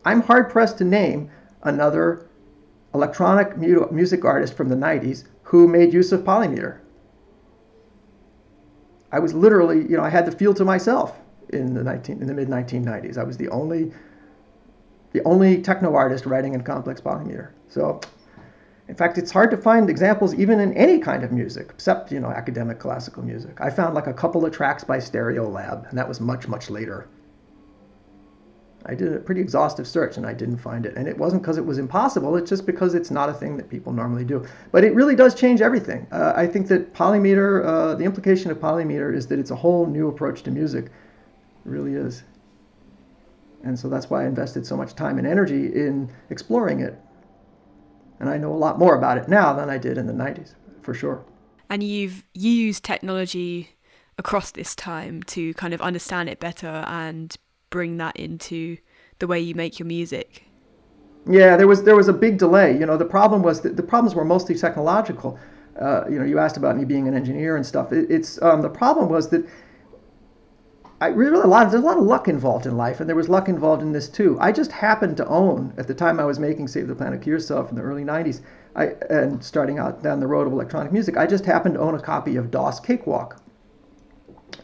[0.06, 1.30] I'm hard pressed to name
[1.64, 2.29] another
[2.94, 6.80] electronic mu- music artist from the 90s who made use of polymeter.
[9.12, 12.28] I was literally, you know, I had the field to myself in the 19 in
[12.28, 13.18] the mid 1990s.
[13.18, 13.92] I was the only
[15.12, 17.50] the only techno artist writing in complex polymeter.
[17.68, 18.00] So,
[18.88, 22.20] in fact, it's hard to find examples even in any kind of music, except, you
[22.20, 23.60] know, academic classical music.
[23.60, 27.08] I found like a couple of tracks by Stereolab, and that was much, much later.
[28.86, 30.96] I did a pretty exhaustive search and I didn't find it.
[30.96, 33.70] And it wasn't because it was impossible, it's just because it's not a thing that
[33.70, 34.46] people normally do.
[34.72, 36.08] But it really does change everything.
[36.12, 39.86] Uh, I think that polymeter, uh, the implication of polymeter is that it's a whole
[39.86, 40.86] new approach to music.
[40.86, 40.92] It
[41.66, 42.24] really is.
[43.64, 46.98] And so that's why I invested so much time and energy in exploring it.
[48.22, 50.54] And I know a lot more about it now than I did in the 90s,
[50.82, 51.24] for sure.
[51.70, 53.76] And you've used technology
[54.18, 57.38] across this time to kind of understand it better and
[57.70, 58.78] bring that into
[59.20, 60.46] the way you make your music.
[61.28, 62.78] Yeah, there was there was a big delay.
[62.78, 65.38] You know, the problem was the problems were mostly technological.
[65.80, 67.92] Uh, you know, you asked about me being an engineer and stuff.
[67.94, 69.46] It, it's um, the problem was that
[71.02, 73.16] I really a lot of, there's a lot of luck involved in life, and there
[73.16, 74.38] was luck involved in this too.
[74.42, 77.40] I just happened to own at the time I was making Save the Planet Cure
[77.40, 78.42] stuff in the early '90s,
[78.76, 81.16] I, and starting out down the road of electronic music.
[81.16, 83.42] I just happened to own a copy of DOS Cakewalk,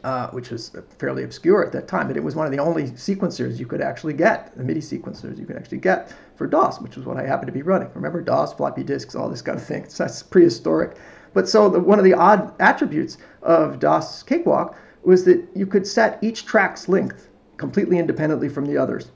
[0.03, 2.83] uh, which was fairly obscure at that time, but it was one of the only
[2.91, 6.95] sequencers you could actually get, the MIDI sequencers you could actually get for DOS, which
[6.95, 7.89] was what I happened to be running.
[7.93, 9.87] Remember DOS, floppy disks, all this kind of thing.
[9.89, 10.97] So that's prehistoric.
[11.33, 15.85] But so the, one of the odd attributes of DOS Cakewalk was that you could
[15.85, 19.11] set each track's length completely independently from the others.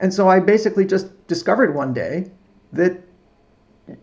[0.00, 2.30] And so I basically just discovered one day
[2.72, 3.02] that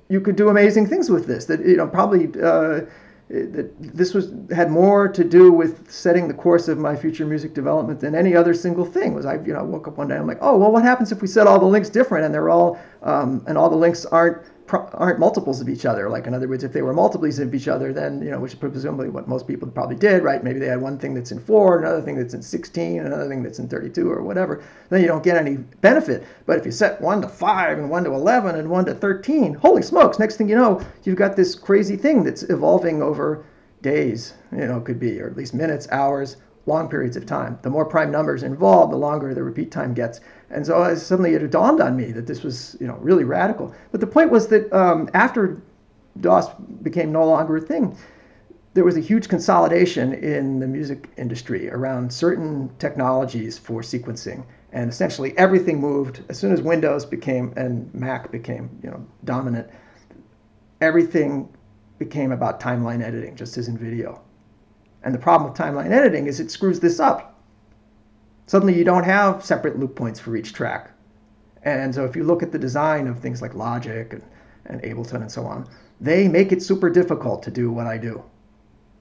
[0.10, 1.46] you could do amazing things with this.
[1.46, 2.82] That you know probably uh,
[3.30, 7.56] that this was had more to do with setting the course of my future music
[7.56, 9.16] development than any other single thing.
[9.16, 11.22] Was I you know woke up one day I'm like oh well what happens if
[11.22, 14.44] we set all the links different and they're all um, and all the links aren't
[14.72, 16.10] aren't multiples of each other.
[16.10, 18.54] Like in other words, if they were multiples of each other, then you know, which
[18.54, 20.44] is presumably what most people probably did, right?
[20.44, 23.44] Maybe they had one thing that's in four, another thing that's in 16, another thing
[23.44, 24.64] that's in 32 or whatever.
[24.90, 26.24] Then you don't get any benefit.
[26.46, 29.54] But if you set one to five and one to 11 and one to 13,
[29.54, 30.20] holy smokes!
[30.20, 33.46] Next thing you know, you've got this crazy thing that's evolving over
[33.82, 34.34] days.
[34.52, 37.60] You know, could be or at least minutes, hours, long periods of time.
[37.62, 40.22] The more prime numbers involved, the longer the repeat time gets.
[40.56, 43.74] And so uh, suddenly it dawned on me that this was, you know, really radical.
[43.92, 45.62] But the point was that um, after
[46.22, 46.48] DOS
[46.82, 47.98] became no longer a thing,
[48.74, 54.46] there was a huge consolidation in the music industry around certain technologies for sequencing.
[54.72, 59.70] And essentially everything moved as soon as Windows became and Mac became, you know, dominant.
[60.80, 61.50] Everything
[62.00, 64.22] became about timeline editing, just as in video.
[65.04, 67.35] And the problem with timeline editing is it screws this up.
[68.48, 70.92] Suddenly you don't have separate loop points for each track.
[71.64, 74.24] And so if you look at the design of things like Logic and,
[74.68, 75.68] and Ableton and so on,
[76.00, 78.24] they make it super difficult to do what I do.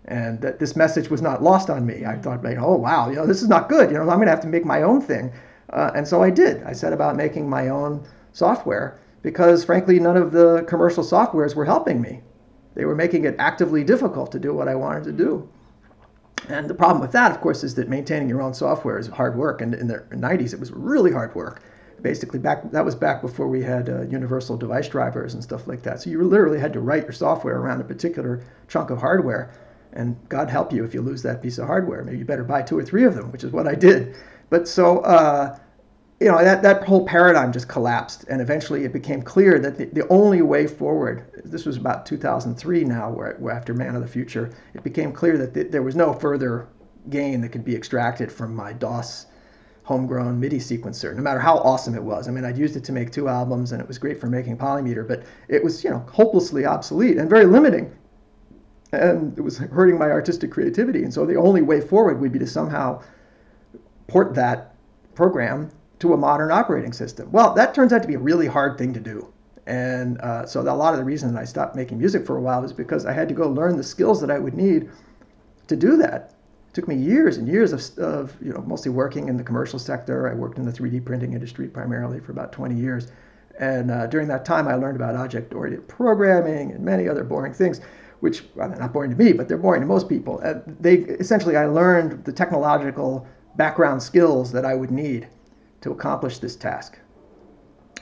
[0.07, 2.04] And that this message was not lost on me.
[2.07, 3.90] I thought, oh wow, you know, this is not good.
[3.90, 5.33] You know, I'm going to have to make my own thing.
[5.70, 6.62] Uh, and so I did.
[6.62, 11.64] I set about making my own software because, frankly, none of the commercial softwares were
[11.64, 12.20] helping me.
[12.74, 15.48] They were making it actively difficult to do what I wanted to do.
[16.49, 19.37] And the problem with that, of course, is that maintaining your own software is hard
[19.37, 19.62] work.
[19.62, 21.62] And in the 90s, it was really hard work
[22.03, 25.83] basically back that was back before we had uh, universal device drivers and stuff like
[25.83, 26.03] that.
[26.03, 29.51] So you literally had to write your software around a particular chunk of hardware,
[29.94, 32.05] and God help you if you lose that piece of hardware.
[32.05, 34.16] Maybe you better buy two or three of them, which is what I did.
[34.51, 34.99] But so.
[35.01, 35.59] Uh,
[36.20, 39.87] you know that, that whole paradigm just collapsed and eventually it became clear that the,
[39.87, 44.09] the only way forward this was about 2003 now where, where after man of the
[44.09, 46.68] future it became clear that th- there was no further
[47.11, 49.27] gain that could be extracted from my DOS
[49.85, 52.27] homegrown MIDI sequencer, no matter how awesome it was.
[52.27, 54.57] I mean, I'd used it to make two albums and it was great for making
[54.57, 57.94] Polymeter, but it was, you know, hopelessly obsolete and very limiting.
[58.92, 61.03] And it was hurting my artistic creativity.
[61.03, 63.03] And so the only way forward would be to somehow
[64.07, 64.74] port that
[65.14, 65.70] program
[66.05, 67.33] to a modern operating system.
[67.33, 69.33] Well, that turns out to be a really hard thing to do.
[69.67, 72.61] And uh, so a lot of the reason I stopped making music for a while
[72.61, 74.90] was because I had to go learn the skills that I would need
[75.69, 76.35] to do that
[76.69, 79.79] It took me years and years of, of, you know mostly working in the commercial
[79.79, 80.29] sector.
[80.31, 83.11] I worked in the 3D printing industry primarily for about 20 years,
[83.59, 87.81] and uh, during that time I learned about object-oriented programming and many other boring things,
[88.21, 90.43] which well, they're not boring to me, but they're boring to most people.
[90.45, 95.29] Uh, they essentially I learned the technological background skills that I would need
[95.85, 96.99] to accomplish this task.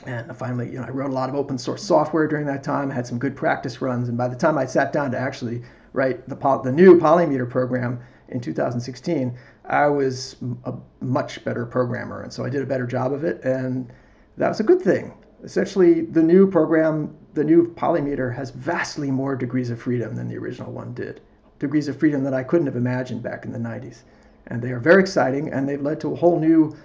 [0.05, 2.89] And finally, you know, I wrote a lot of open source software during that time.
[2.89, 5.61] Had some good practice runs, and by the time I sat down to actually
[5.93, 12.23] write the, the new Polymeter program, in 2016, I was a much better programmer.
[12.23, 13.43] And so I did a better job of it.
[13.43, 13.91] And
[14.37, 15.13] that was a good thing.
[15.43, 20.37] Essentially, the new program, the new Polymeter, has vastly more degrees of freedom than the
[20.37, 21.21] original one did.
[21.59, 24.03] Degrees of freedom that I couldn't have imagined back in the 90s.
[24.47, 26.75] And they are very exciting, and they've led to a whole new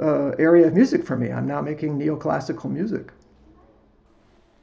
[0.00, 1.30] uh, area of music for me.
[1.30, 3.12] I'm now making neoclassical music.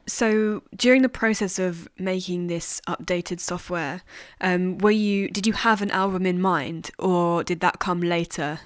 [0.08, 4.04] So during the process of making this updated software,
[4.39, 8.60] um, were you did you have an album in mind, or did that come later,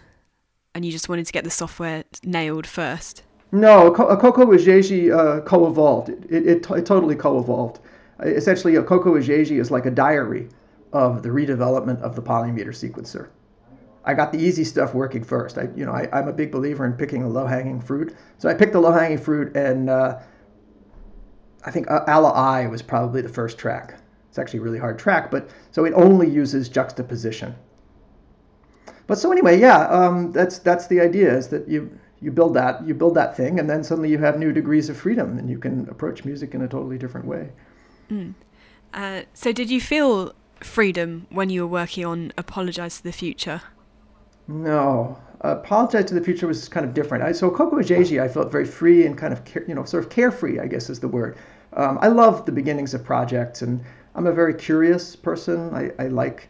[0.76, 3.24] and you just wanted to get the software nailed first?
[3.52, 6.10] No, Akoko Ajeji uh, co-evolved.
[6.10, 7.80] It, it, it, it totally co-evolved.
[8.22, 10.50] Essentially, Akoko Ajeji is like a diary
[10.92, 13.30] of the redevelopment of the polymeter sequencer.
[14.10, 15.58] I got the easy stuff working first.
[15.58, 18.16] I, you know, I, am a big believer in picking a low-hanging fruit.
[18.40, 19.90] So I picked the low-hanging fruit and.
[19.90, 20.20] Uh,
[21.66, 23.96] I think uh, Allah I was probably the first track.
[24.30, 27.56] It's actually a really hard track, but so it only uses juxtaposition.
[29.08, 32.86] But so anyway, yeah, um, that's that's the idea is that you you build that
[32.88, 35.58] you build that thing, and then suddenly you have new degrees of freedom, and you
[35.58, 37.50] can approach music in a totally different way.
[38.10, 38.36] Mm.
[38.94, 43.62] Uh, so, did you feel freedom when you were working on "Apologize to the Future"?
[44.50, 47.24] No, Apologize to the Future was kind of different.
[47.24, 50.10] I, so Akoko Ajeji, I felt very free and kind of, you know, sort of
[50.10, 51.38] carefree, I guess is the word.
[51.74, 53.82] Um, I love the beginnings of projects, and
[54.16, 55.74] I'm a very curious person.
[55.74, 56.50] I, I like,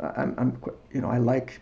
[0.00, 0.60] I'm, I'm,
[0.92, 1.60] you know, I like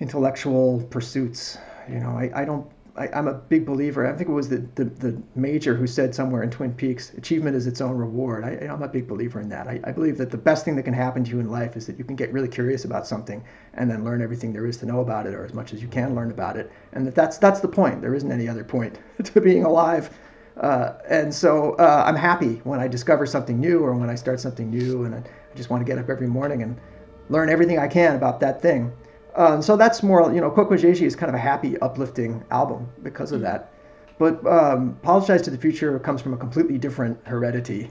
[0.00, 1.56] intellectual pursuits.
[1.88, 4.06] You know, I, I don't I, am a big believer.
[4.06, 7.54] I think it was the, the, the, major who said somewhere in Twin Peaks, achievement
[7.54, 8.44] is its own reward.
[8.44, 9.68] I, am a big believer in that.
[9.68, 11.86] I, I, believe that the best thing that can happen to you in life is
[11.86, 14.86] that you can get really curious about something and then learn everything there is to
[14.86, 16.72] know about it, or as much as you can learn about it.
[16.92, 18.00] And that that's that's the point.
[18.00, 20.10] There isn't any other point to being alive.
[20.56, 24.40] Uh, and so uh, I'm happy when I discover something new or when I start
[24.40, 26.78] something new, and I, I just want to get up every morning and
[27.28, 28.90] learn everything I can about that thing.
[29.36, 32.88] Um, so that's more, you know, Akoko Ajeji is kind of a happy, uplifting album
[33.02, 33.70] because of that.
[34.18, 37.90] But um, Apologize to the Future comes from a completely different heredity.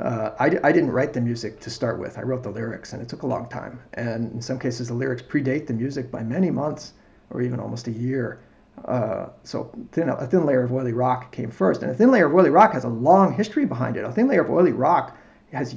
[0.00, 2.16] Uh, I, I didn't write the music to start with.
[2.16, 3.80] I wrote the lyrics, and it took a long time.
[3.94, 6.94] And in some cases, the lyrics predate the music by many months
[7.30, 8.40] or even almost a year.
[8.86, 12.26] Uh, so thin, a thin layer of oily rock came first, and a thin layer
[12.26, 14.04] of oily rock has a long history behind it.
[14.04, 15.18] A thin layer of oily rock
[15.52, 15.74] has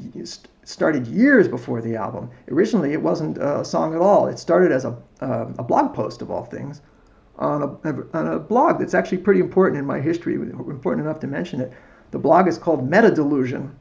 [0.63, 2.29] started years before the album.
[2.49, 4.27] Originally, it wasn't a song at all.
[4.27, 6.81] It started as a, uh, a blog post, of all things,
[7.37, 11.27] on a, on a blog that's actually pretty important in my history, important enough to
[11.27, 11.73] mention it.
[12.11, 13.75] The blog is called Meta Delusion.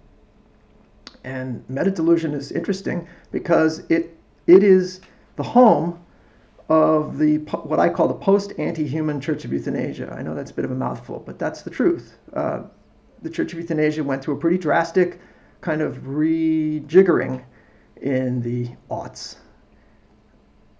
[1.24, 4.16] And Meta Delusion is interesting because it,
[4.46, 5.00] it is
[5.36, 6.00] the home
[6.68, 10.14] of the what I call the post anti-human Church of Euthanasia.
[10.16, 12.16] I know that's a bit of a mouthful, but that's the truth.
[12.32, 12.62] Uh,
[13.22, 15.20] the Church of Euthanasia went through a pretty drastic
[15.60, 17.42] kind of rejiggering
[18.00, 19.36] in the aughts.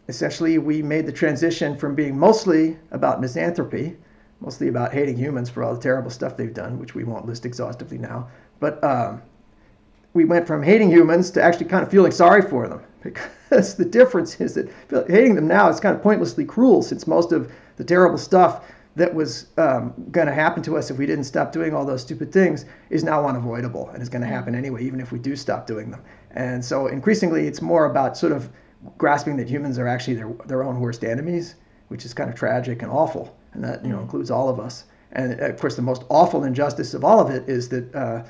[0.08, 3.96] Essentially, we made the transition from being mostly about misanthropy,
[4.40, 7.46] mostly about hating humans for all the terrible stuff they've done, which we won't list
[7.46, 8.28] exhaustively now.
[8.58, 9.22] But um,
[10.14, 13.84] we went from hating humans to actually kind of feeling sorry for them because the
[13.84, 14.68] difference is that
[15.08, 18.64] hating them now is kind of pointlessly cruel since most of the terrible stuff
[18.96, 22.02] that was um, going to happen to us if we didn't stop doing all those
[22.02, 24.32] stupid things is now unavoidable and is going to mm.
[24.32, 26.02] happen anyway, even if we do stop doing them.
[26.32, 28.50] And so increasingly, it's more about sort of
[28.98, 31.54] grasping that humans are actually their, their own worst enemies
[31.90, 34.84] which is kind of tragic and awful, and that you know includes all of us.
[35.12, 38.22] And of course, the most awful injustice of all of it is that, uh,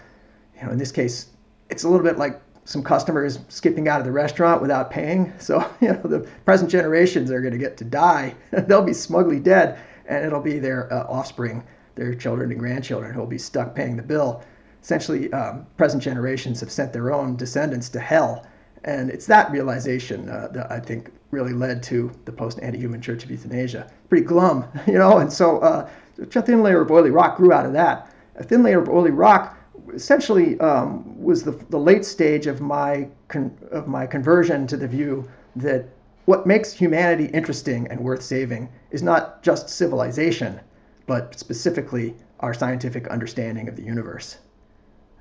[0.58, 1.26] you know, in this case,
[1.68, 5.30] it's a little bit like some customers skipping out of the restaurant without paying.
[5.38, 8.34] So, you know, the present generations are going to get to die.
[8.50, 9.78] They'll be smugly dead,
[10.10, 11.62] and it'll be their uh, offspring,
[11.94, 14.42] their children and grandchildren who will be stuck paying the bill.
[14.82, 18.44] Essentially, um, present generations have sent their own descendants to hell.
[18.84, 23.00] And it's that realization uh, that I think really led to the post anti human
[23.00, 23.90] Church of Euthanasia.
[24.08, 25.88] Pretty glum, you know, and so uh,
[26.18, 28.12] a thin layer of oily rock grew out of that.
[28.36, 29.56] A thin layer of oily rock
[29.94, 34.88] essentially um, was the, the late stage of my con- of my conversion to the
[34.88, 35.88] view that
[36.30, 40.60] what makes humanity interesting and worth saving is not just civilization,
[41.08, 44.38] but specifically our scientific understanding of the universe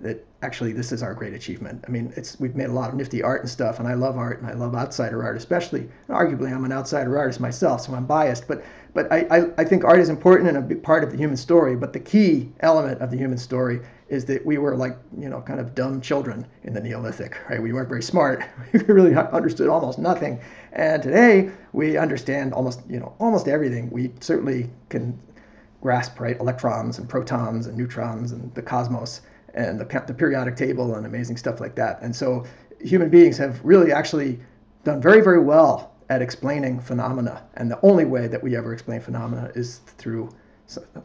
[0.01, 1.84] that actually this is our great achievement.
[1.88, 4.18] I mean, it's we've made a lot of nifty art and stuff, and I love
[4.18, 5.82] art and I love outsider art especially.
[6.07, 8.47] And arguably, I'm an outsider artist myself, so I'm biased.
[8.47, 11.18] But but I, I, I think art is important and a big part of the
[11.18, 11.76] human story.
[11.76, 15.41] But the key element of the human story is that we were like you know
[15.41, 17.62] kind of dumb children in the Neolithic, right?
[17.62, 18.43] We weren't very smart.
[18.74, 20.39] We really understood almost nothing,
[20.74, 23.89] and today we understand almost you know almost everything.
[23.89, 25.20] We certainly can
[25.82, 29.22] grasp right electrons and protons and neutrons and the cosmos
[29.53, 32.01] and the, the periodic table and amazing stuff like that.
[32.01, 32.45] And so
[32.82, 34.39] human beings have really actually
[34.84, 37.43] done very, very well at explaining phenomena.
[37.55, 40.30] And the only way that we ever explain phenomena is through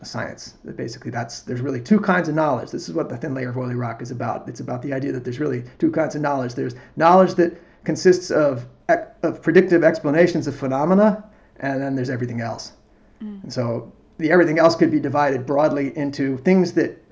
[0.03, 0.55] science.
[0.77, 2.71] Basically, that's there's really two kinds of knowledge.
[2.71, 4.49] This is what the thin layer of oily rock is about.
[4.49, 6.55] It's about the idea that there's really two kinds of knowledge.
[6.55, 8.67] There's knowledge that consists of
[9.23, 11.25] of predictive explanations of phenomena,
[11.61, 12.73] and then there's everything else.
[13.23, 13.43] Mm.
[13.45, 17.03] And so the everything else could be divided broadly into things that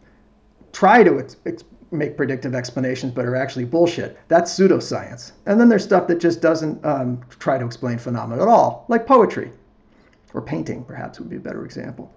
[0.72, 4.18] try to ex- ex- make predictive explanations but are actually bullshit.
[4.28, 5.32] That's pseudoscience.
[5.46, 9.06] And then there's stuff that just doesn't um, try to explain phenomena at all, like
[9.06, 9.50] poetry
[10.34, 12.10] or painting, perhaps would be a better example.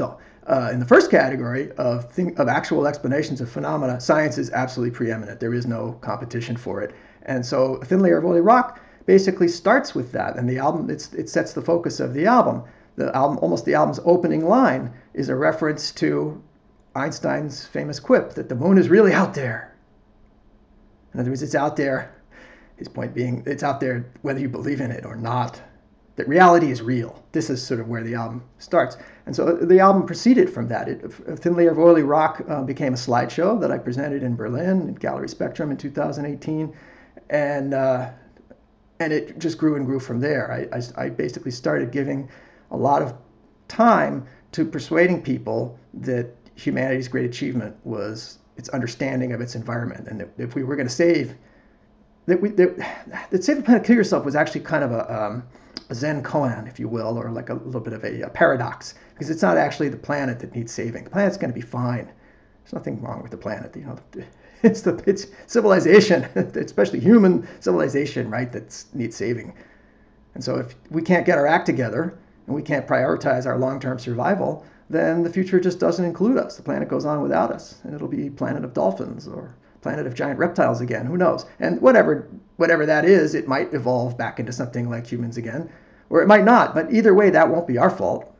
[0.00, 4.50] So, uh, in the first category of thing, of actual explanations of phenomena, science is
[4.50, 5.40] absolutely preeminent.
[5.40, 6.94] There is no competition for it.
[7.24, 10.88] And so, a Thin Layer of Oily Rock basically starts with that, and the album
[10.88, 12.62] it sets the focus of the album.
[12.96, 16.42] The album, almost the album's opening line, is a reference to
[16.96, 19.76] Einstein's famous quip that the moon is really out there.
[21.12, 22.10] In other words, it's out there.
[22.76, 25.60] His point being, it's out there whether you believe in it or not.
[26.20, 27.24] That reality is real.
[27.32, 28.98] This is sort of where the album starts.
[29.24, 30.86] And so the album proceeded from that.
[30.86, 34.36] It, a Thin Layer of Oily Rock uh, became a slideshow that I presented in
[34.36, 36.76] Berlin at Gallery Spektrum in 2018.
[37.30, 38.10] And, uh,
[38.98, 40.52] and it just grew and grew from there.
[40.52, 42.28] I, I, I basically started giving
[42.70, 43.14] a lot of
[43.68, 50.20] time to persuading people that humanity's great achievement was its understanding of its environment, and
[50.20, 51.34] that if we were going to save
[52.26, 55.42] that we that, that save the planet, kill yourself was actually kind of a, um,
[55.88, 58.94] a Zen koan, if you will, or like a little bit of a, a, paradox,
[59.14, 61.04] because it's not actually the planet that needs saving.
[61.04, 62.10] The planet's going to be fine.
[62.62, 63.74] There's nothing wrong with the planet.
[63.74, 63.98] You know,
[64.62, 69.54] it's the it's civilization, especially human civilization, right, that needs saving.
[70.34, 72.16] And so if we can't get our act together
[72.46, 76.56] and we can't prioritize our long-term survival, then the future just doesn't include us.
[76.56, 80.14] The planet goes on without us, and it'll be planet of dolphins or planet of
[80.14, 81.06] giant reptiles again.
[81.06, 81.46] Who knows?
[81.58, 85.70] And whatever whatever that is, it might evolve back into something like humans again,
[86.10, 86.74] or it might not.
[86.74, 88.32] But either way, that won't be our fault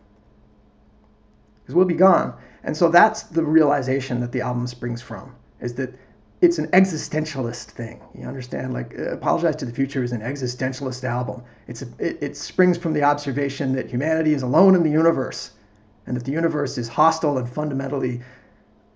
[1.62, 2.34] because we'll be gone.
[2.62, 5.94] And so that's the realization that the album springs from: is that
[6.40, 8.00] it's an existentialist thing.
[8.14, 8.72] You understand?
[8.72, 11.42] Like, uh, Apologize to the Future is an existentialist album.
[11.68, 15.52] It's a, it, it springs from the observation that humanity is alone in the universe
[16.06, 18.22] and that the universe is hostile and fundamentally,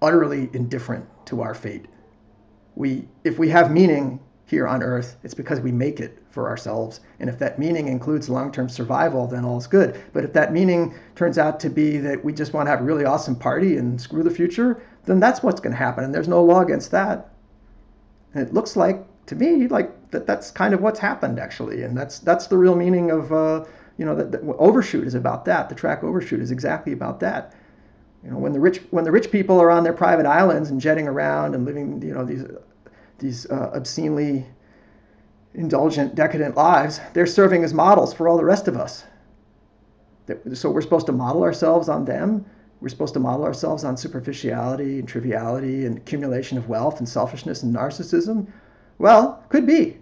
[0.01, 1.87] utterly indifferent to our fate.
[2.77, 7.01] We, if we have meaning here on earth, it's because we make it for ourselves.
[7.21, 10.01] And if that meaning includes long term survival, then all's good.
[10.13, 12.85] But if that meaning turns out to be that we just want to have a
[12.85, 16.05] really awesome party and screw the future, then that's what's going to happen.
[16.05, 17.31] And there's no law against that.
[18.35, 21.83] And it looks like, to me, like that that's kind of what's happened, actually.
[21.83, 23.33] And that's, that's the real meaning of.
[23.33, 23.65] Uh,
[23.97, 25.69] you know, that, Overshoot is about that.
[25.69, 27.55] The track Overshoot is exactly about that.
[28.25, 30.81] You know, when the rich when the rich people are on their private islands and
[30.81, 32.45] jetting around and living, you know, these
[33.19, 34.47] these uh, obscenely
[35.55, 39.05] indulgent, decadent lives, they're serving as models for all the rest of us.
[40.55, 42.47] So we're supposed to model ourselves on them.
[42.81, 47.63] We're supposed to model ourselves on superficiality and triviality and accumulation of wealth and selfishness
[47.63, 48.47] and narcissism.
[48.99, 49.99] Well, could be.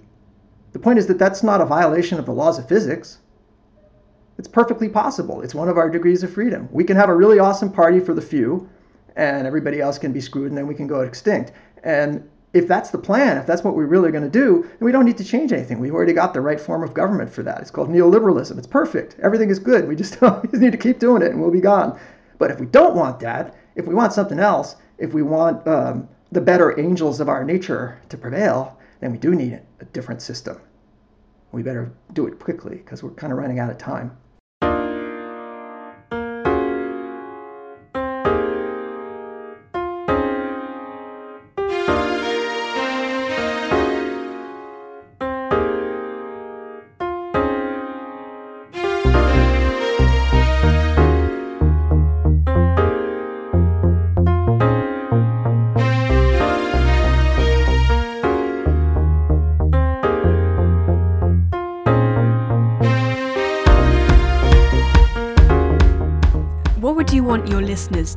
[0.73, 3.19] The point is that that's not a violation of the laws of physics.
[4.39, 5.43] It's perfectly possible.
[5.43, 6.69] It's one of our degrees of freedom.
[6.73, 8.69] We can have a really awesome party for the few,
[9.17, 11.53] and everybody else can be screwed, and then we can go extinct.
[11.85, 14.93] And if that's the plan, if that's what we're really going to do, then we
[14.93, 15.79] don't need to change anything.
[15.79, 17.61] We've already got the right form of government for that.
[17.61, 18.59] It's called neoliberalism.
[18.59, 19.17] It's perfect.
[19.23, 19.89] Everything is good.
[19.89, 21.99] We just, we just need to keep doing it and we'll be gone.
[22.39, 26.09] But if we don't want that, if we want something else, if we want um,
[26.31, 30.61] the better angels of our nature to prevail, then we do need a different system.
[31.53, 34.17] We better do it quickly because we're kind of running out of time.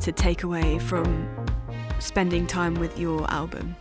[0.06, 1.28] To take away from
[1.98, 3.76] spending time with your album?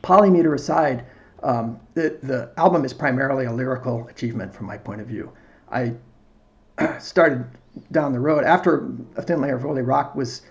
[0.00, 1.06] Polymeter aside,
[1.44, 5.30] um, the, the album is primarily a lyrical achievement from my point of view.
[5.70, 5.94] I
[6.98, 7.44] started
[7.92, 10.42] down the road after A Thin Layer of Oily Rock was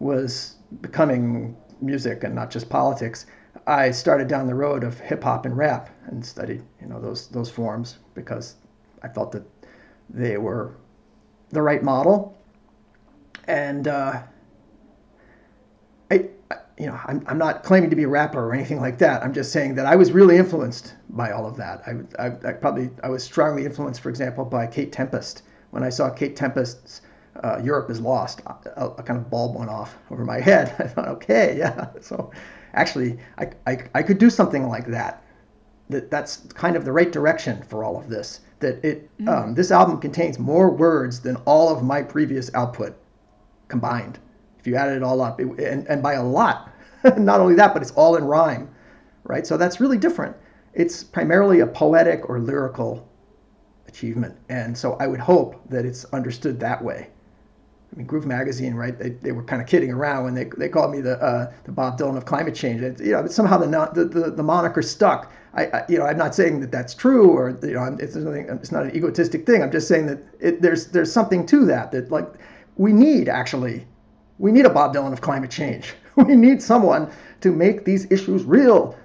[0.00, 3.24] was becoming music and not just politics.
[3.66, 7.28] I started down the road of hip hop and rap and studied, you know, those
[7.28, 8.56] those forms because
[9.02, 9.44] I felt that
[10.10, 10.74] they were
[11.52, 12.37] the right model
[13.46, 14.22] and uh,
[16.10, 16.24] I,
[16.78, 19.22] you know, I'm, I'm not claiming to be a rapper or anything like that.
[19.22, 21.82] I'm just saying that I was really influenced by all of that.
[21.86, 25.42] I, I, I probably I was strongly influenced, for example, by Kate Tempest.
[25.70, 27.02] When I saw Kate Tempest's
[27.42, 30.74] uh, "Europe Is Lost," a, a, kind of bulb went off over my head.
[30.78, 31.88] I thought, okay, yeah.
[32.00, 32.30] So
[32.74, 35.24] actually, I, I, I could do something like that.
[35.90, 38.40] That that's kind of the right direction for all of this.
[38.60, 39.28] That it mm.
[39.28, 42.96] um, this album contains more words than all of my previous output
[43.68, 44.18] combined.
[44.58, 46.72] If you added it all up, it, and, and by a lot.
[47.16, 48.68] Not only that, but it's all in rhyme,
[49.24, 49.46] right?
[49.46, 50.36] So that's really different.
[50.74, 53.08] It's primarily a poetic or lyrical
[53.86, 54.36] achievement.
[54.48, 57.08] And so I would hope that it's understood that way.
[57.92, 58.98] I mean, Groove Magazine, right?
[58.98, 61.72] They, they were kind of kidding around when they, they called me the uh, the
[61.72, 62.82] Bob Dylan of climate change.
[62.82, 65.32] And, you know, somehow the, the the the moniker stuck.
[65.54, 68.46] I, I, you know I'm not saying that that's true or you know it's nothing,
[68.50, 69.62] it's not an egotistic thing.
[69.62, 72.26] I'm just saying that it, there's there's something to that that like
[72.78, 73.84] we need actually
[74.38, 75.94] we need a Bob Dylan of climate change.
[76.16, 77.12] We need someone
[77.42, 78.98] to make these issues real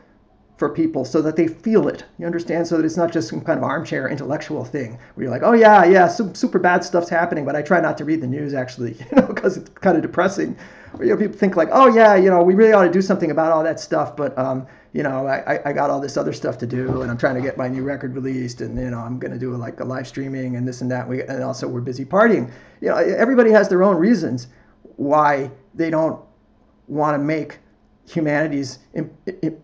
[0.58, 2.04] for people so that they feel it.
[2.18, 2.66] You understand?
[2.66, 5.54] So that it's not just some kind of armchair intellectual thing where you're like, oh
[5.54, 8.56] yeah, yeah, some super bad stuff's happening, but I try not to read the news
[8.56, 10.58] actually, you know, because it's kind of depressing.
[10.98, 13.02] Or, you know, people think like, oh yeah, you know, we really ought to do
[13.04, 16.34] something about all that stuff, but um, you know, I, I got all this other
[16.34, 19.00] stuff to do, and I'm trying to get my new record released, and you know,
[19.00, 21.10] I'm gonna do like a live streaming and this and that.
[21.10, 22.52] We, and also we're busy partying.
[22.80, 24.48] You know, everybody has their own reasons
[24.98, 26.22] why they don't
[26.88, 27.58] want to make
[28.08, 29.10] humanity's Im,
[29.42, 29.58] Im,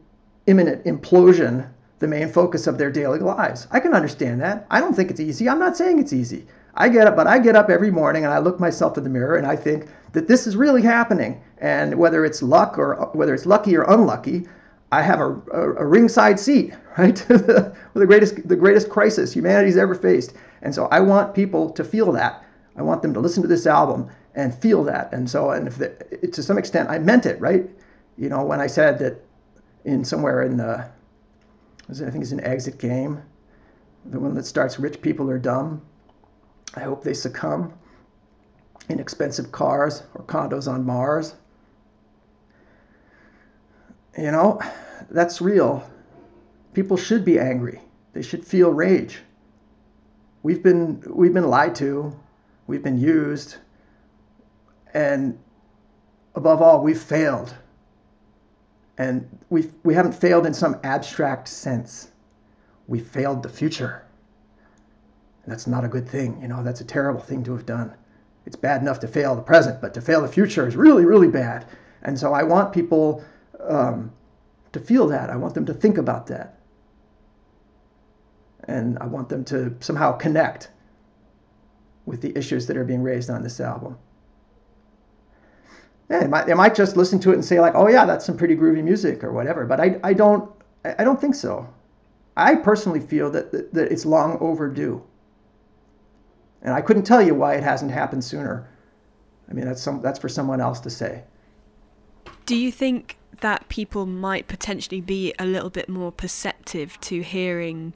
[0.48, 1.70] imminent implosion
[2.00, 3.68] the main focus of their daily lives.
[3.72, 4.66] I can understand that.
[4.72, 5.48] I don't think it's easy.
[5.48, 6.48] I'm not saying it's easy.
[6.76, 9.10] I get up, but I get up every morning and I look myself in the
[9.10, 11.42] mirror and I think that this is really happening.
[11.60, 14.48] And whether it's luck or whether it's lucky or unlucky,
[14.92, 17.16] I have a, a, a ringside seat, right?
[17.28, 20.34] the greatest the greatest crisis humanity's ever faced.
[20.62, 22.46] And so I want people to feel that.
[22.76, 25.12] I want them to listen to this album and feel that.
[25.14, 25.90] And so, and if the,
[26.32, 27.70] to some extent, I meant it, right?
[28.18, 29.24] You know, when I said that
[29.86, 30.90] in somewhere in the,
[31.90, 33.22] I think it's an exit game,
[34.06, 35.82] the one that starts "Rich people are dumb."
[36.76, 37.74] I hope they succumb
[38.90, 41.36] in expensive cars or condos on Mars.
[44.18, 44.60] You know,
[45.10, 45.90] that's real.
[46.74, 47.82] People should be angry.
[48.14, 49.20] They should feel rage.
[50.44, 52.18] We've been we've been lied to,
[52.68, 53.58] we've been used,
[54.94, 55.38] and
[56.36, 57.54] above all, we've failed.
[58.98, 62.12] And we we haven't failed in some abstract sense.
[62.88, 64.04] We failed the future.
[65.44, 66.42] And that's not a good thing.
[66.42, 67.94] You know, that's a terrible thing to have done.
[68.46, 71.28] It's bad enough to fail the present, but to fail the future is really, really
[71.28, 71.66] bad.
[72.02, 73.24] And so I want people
[73.70, 74.12] um,
[74.74, 75.30] to feel that.
[75.30, 76.60] I want them to think about that.
[78.68, 80.70] And I want them to somehow connect
[82.06, 83.98] with the issues that are being raised on this album.
[86.10, 88.26] Yeah, they might, they might just listen to it and say like, "Oh yeah, that's
[88.26, 89.66] some pretty groovy music" or whatever.
[89.66, 90.52] But I, I don't
[90.84, 91.68] I don't think so.
[92.36, 95.04] I personally feel that, that, that it's long overdue.
[96.62, 98.70] And I couldn't tell you why it hasn't happened sooner.
[99.50, 101.24] I mean, that's some that's for someone else to say.
[102.50, 107.94] Do you think that people might potentially be a little bit more perceptive to hearing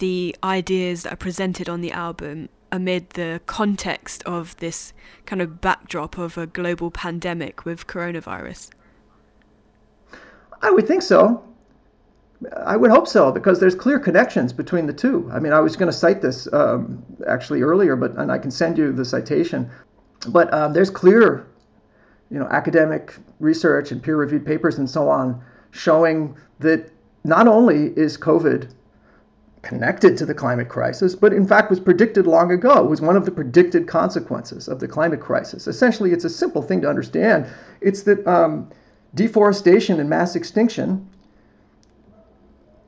[0.00, 4.92] the ideas that are presented on the album amid the context of this
[5.26, 8.70] kind of backdrop of a global pandemic with coronavirus?
[10.60, 11.44] I would think so.
[12.66, 15.30] I would hope so because there's clear connections between the two.
[15.32, 18.50] I mean, I was going to cite this um, actually earlier, but and I can
[18.50, 19.70] send you the citation.
[20.30, 21.46] But um, there's clear,
[22.34, 26.90] you know, academic research and peer-reviewed papers and so on showing that
[27.22, 28.72] not only is COVID
[29.62, 32.84] connected to the climate crisis, but in fact was predicted long ago.
[32.84, 35.68] It was one of the predicted consequences of the climate crisis.
[35.68, 37.46] Essentially, it's a simple thing to understand.
[37.80, 38.68] It's that um,
[39.14, 41.08] deforestation and mass extinction,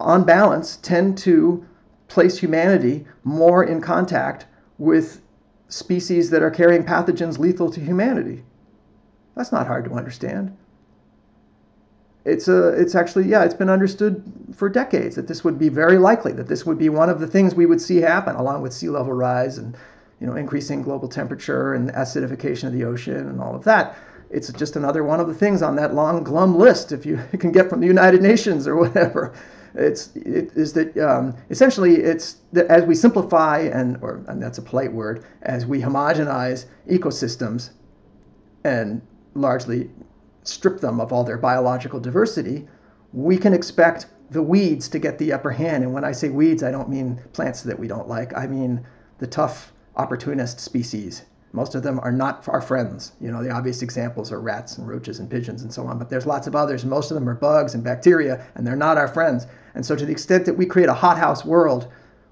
[0.00, 1.64] on balance, tend to
[2.08, 4.46] place humanity more in contact
[4.78, 5.20] with
[5.68, 8.42] species that are carrying pathogens lethal to humanity.
[9.36, 10.56] That's not hard to understand.
[12.24, 14.20] It's a it's actually yeah it's been understood
[14.52, 17.26] for decades that this would be very likely that this would be one of the
[17.26, 19.76] things we would see happen along with sea level rise and
[20.20, 23.96] you know increasing global temperature and acidification of the ocean and all of that.
[24.28, 27.52] It's just another one of the things on that long glum list if you can
[27.52, 29.34] get from the united nations or whatever.
[29.74, 34.58] It's it is that um, essentially it's that as we simplify and or and that's
[34.58, 37.70] a polite word as we homogenize ecosystems
[38.64, 39.00] and
[39.36, 39.90] largely
[40.42, 42.66] strip them of all their biological diversity,
[43.12, 45.84] we can expect the weeds to get the upper hand.
[45.84, 48.36] And when I say weeds, I don't mean plants that we don't like.
[48.36, 48.86] I mean
[49.18, 51.22] the tough opportunist species.
[51.52, 53.12] Most of them are not our friends.
[53.20, 56.10] You know, the obvious examples are rats and roaches and pigeons and so on, but
[56.10, 56.84] there's lots of others.
[56.84, 59.46] Most of them are bugs and bacteria, and they're not our friends.
[59.74, 61.88] And so, to the extent that we create a hothouse world,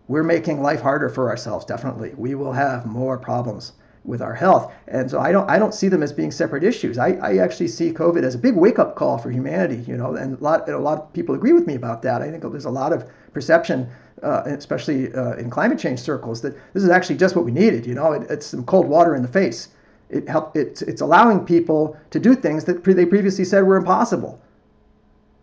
[0.09, 2.13] we're making life harder for ourselves, definitely.
[2.17, 3.73] We will have more problems
[4.05, 4.73] with our health.
[4.89, 6.99] And so I don't I don't see them as being separate issues.
[6.99, 9.83] I, I actually see COVID as a big wake up call for humanity.
[9.87, 12.23] You know, and a lot a lot of people agree with me about that.
[12.23, 13.89] I think there's a lot of perception.
[14.23, 17.85] Uh, especially uh, in climate change circles, that this is actually just what we needed.
[17.85, 19.69] You know, it, it's some cold water in the face.
[20.09, 23.77] It help, it's, it's allowing people to do things that pre- they previously said were
[23.77, 24.41] impossible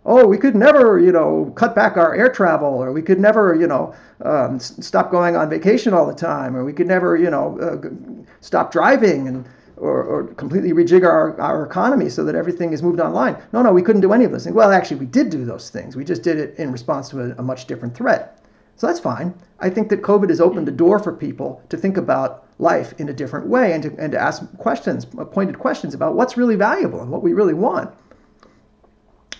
[0.05, 3.55] oh, we could never, you know, cut back our air travel, or we could never,
[3.55, 3.93] you know,
[4.23, 8.25] um, stop going on vacation all the time, or we could never, you know, uh,
[8.39, 9.45] stop driving and
[9.77, 13.35] or, or completely rejig our, our economy so that everything is moved online.
[13.51, 14.55] No, no, we couldn't do any of those things.
[14.55, 15.95] Well, actually, we did do those things.
[15.95, 18.43] We just did it in response to a, a much different threat.
[18.75, 19.33] So that's fine.
[19.59, 23.09] I think that COVID has opened the door for people to think about life in
[23.09, 27.01] a different way and to, and to ask questions, pointed questions about what's really valuable
[27.01, 27.91] and what we really want.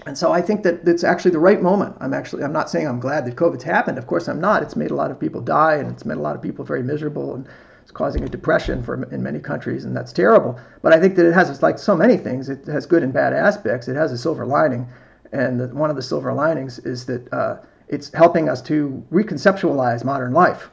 [0.05, 1.95] And so I think that it's actually the right moment.
[1.99, 3.97] I'm actually I'm not saying I'm glad that COVID's happened.
[3.97, 4.63] Of course I'm not.
[4.63, 6.81] It's made a lot of people die and it's made a lot of people very
[6.81, 7.47] miserable and
[7.81, 10.59] it's causing a depression for in many countries and that's terrible.
[10.81, 12.49] But I think that it has like so many things.
[12.49, 13.87] It has good and bad aspects.
[13.87, 14.87] It has a silver lining,
[15.31, 20.03] and the, one of the silver linings is that uh, it's helping us to reconceptualize
[20.03, 20.71] modern life,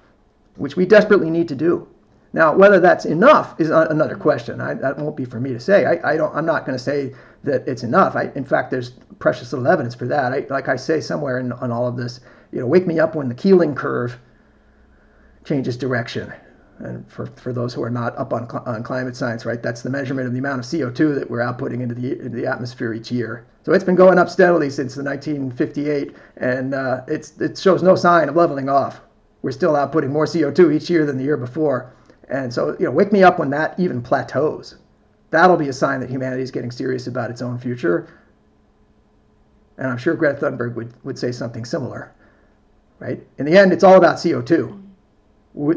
[0.56, 1.86] which we desperately need to do.
[2.32, 4.60] Now, whether that's enough is another question.
[4.60, 5.86] I, that won't be for me to say.
[5.86, 6.34] I, I don't.
[6.34, 7.14] I'm not going to say
[7.44, 8.16] that it's enough.
[8.16, 10.32] I, in fact, there's precious little evidence for that.
[10.32, 12.20] I, like I say somewhere in on all of this,
[12.52, 14.18] you know, wake me up when the Keeling curve
[15.44, 16.32] changes direction.
[16.80, 19.90] And for, for those who are not up on, on climate science, right, that's the
[19.90, 23.10] measurement of the amount of CO2 that we're outputting into the, into the atmosphere each
[23.10, 23.46] year.
[23.64, 27.96] So it's been going up steadily since the 1958, and uh, it's, it shows no
[27.96, 29.00] sign of leveling off.
[29.42, 31.92] We're still outputting more CO2 each year than the year before.
[32.28, 34.76] And so, you know, wake me up when that even plateaus.
[35.30, 38.08] That'll be a sign that humanity is getting serious about its own future.
[39.78, 42.12] And I'm sure Greta Thunberg would, would say something similar,
[42.98, 43.24] right?
[43.38, 44.82] In the end, it's all about CO2.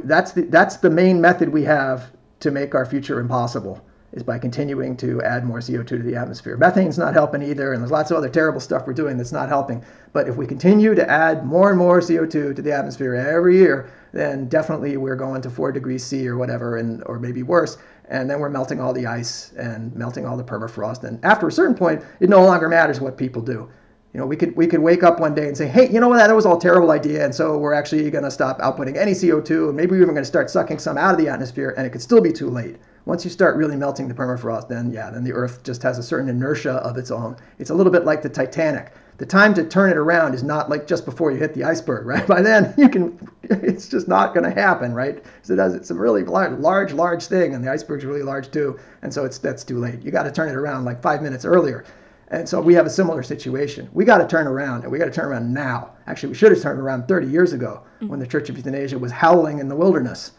[0.04, 3.82] That's the, that's the main method we have to make our future impossible
[4.14, 6.58] is by continuing to add more CO2 to the atmosphere.
[6.58, 9.47] Methane's not helping either, and there's lots of other terrible stuff we're doing that's not
[9.47, 9.84] helping.
[10.12, 13.89] But if we continue to add more and more CO2 to the atmosphere every year,
[14.14, 17.78] then definitely we're going to four degrees C or whatever, and or maybe worse.
[18.09, 21.03] And then we're melting all the ice and melting all the permafrost.
[21.03, 23.70] And after a certain point, it no longer matters what people do.
[24.14, 26.09] You know, we could we could wake up one day and say, hey, you know
[26.09, 29.14] what, that was all terrible idea, and so we're actually going to stop outputting any
[29.14, 31.88] CO2, and maybe we're even going to start sucking some out of the atmosphere, and
[31.88, 32.76] it could still be too late.
[33.05, 36.03] Once you start really melting the permafrost, then yeah, then the Earth just has a
[36.03, 37.38] certain inertia of its own.
[37.57, 38.91] It's a little bit like the Titanic.
[39.22, 42.07] The time to turn it around is not like just before you hit the iceberg,
[42.07, 42.26] right?
[42.26, 45.24] By then you can, it's just not going to happen, right?
[45.47, 48.80] It does, it's a really large, large, large thing, and the iceberg's really large too,
[49.03, 50.01] and so it's that's too late.
[50.01, 51.86] You got to turn it around like five minutes earlier.
[52.30, 53.89] And so we have a similar situation.
[53.93, 55.91] We got to turn around, and we got to turn around now.
[56.07, 58.07] Actually, we should have turned around 30 years ago mm-hmm.
[58.07, 60.32] when the Church of Euthanasia was howling in the wilderness.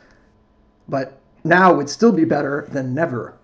[0.88, 3.36] But now would still be better than never.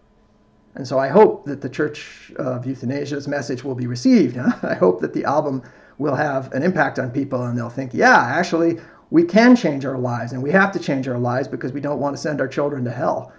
[0.79, 4.37] And so I hope that the Church of Euthanasia's message will be received.
[4.37, 4.53] Huh?
[4.63, 5.63] I hope that the album
[5.99, 8.79] will have an impact on people and they'll think, yeah, actually,
[9.11, 11.99] we can change our lives and we have to change our lives because we don't
[11.99, 13.33] want to send our children to hell.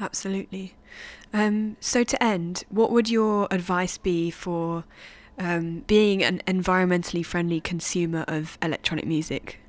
[0.00, 0.74] Absolutely.
[1.34, 4.84] Um, so, to end, what would your advice be for
[5.38, 9.60] um, being an environmentally friendly consumer of electronic music?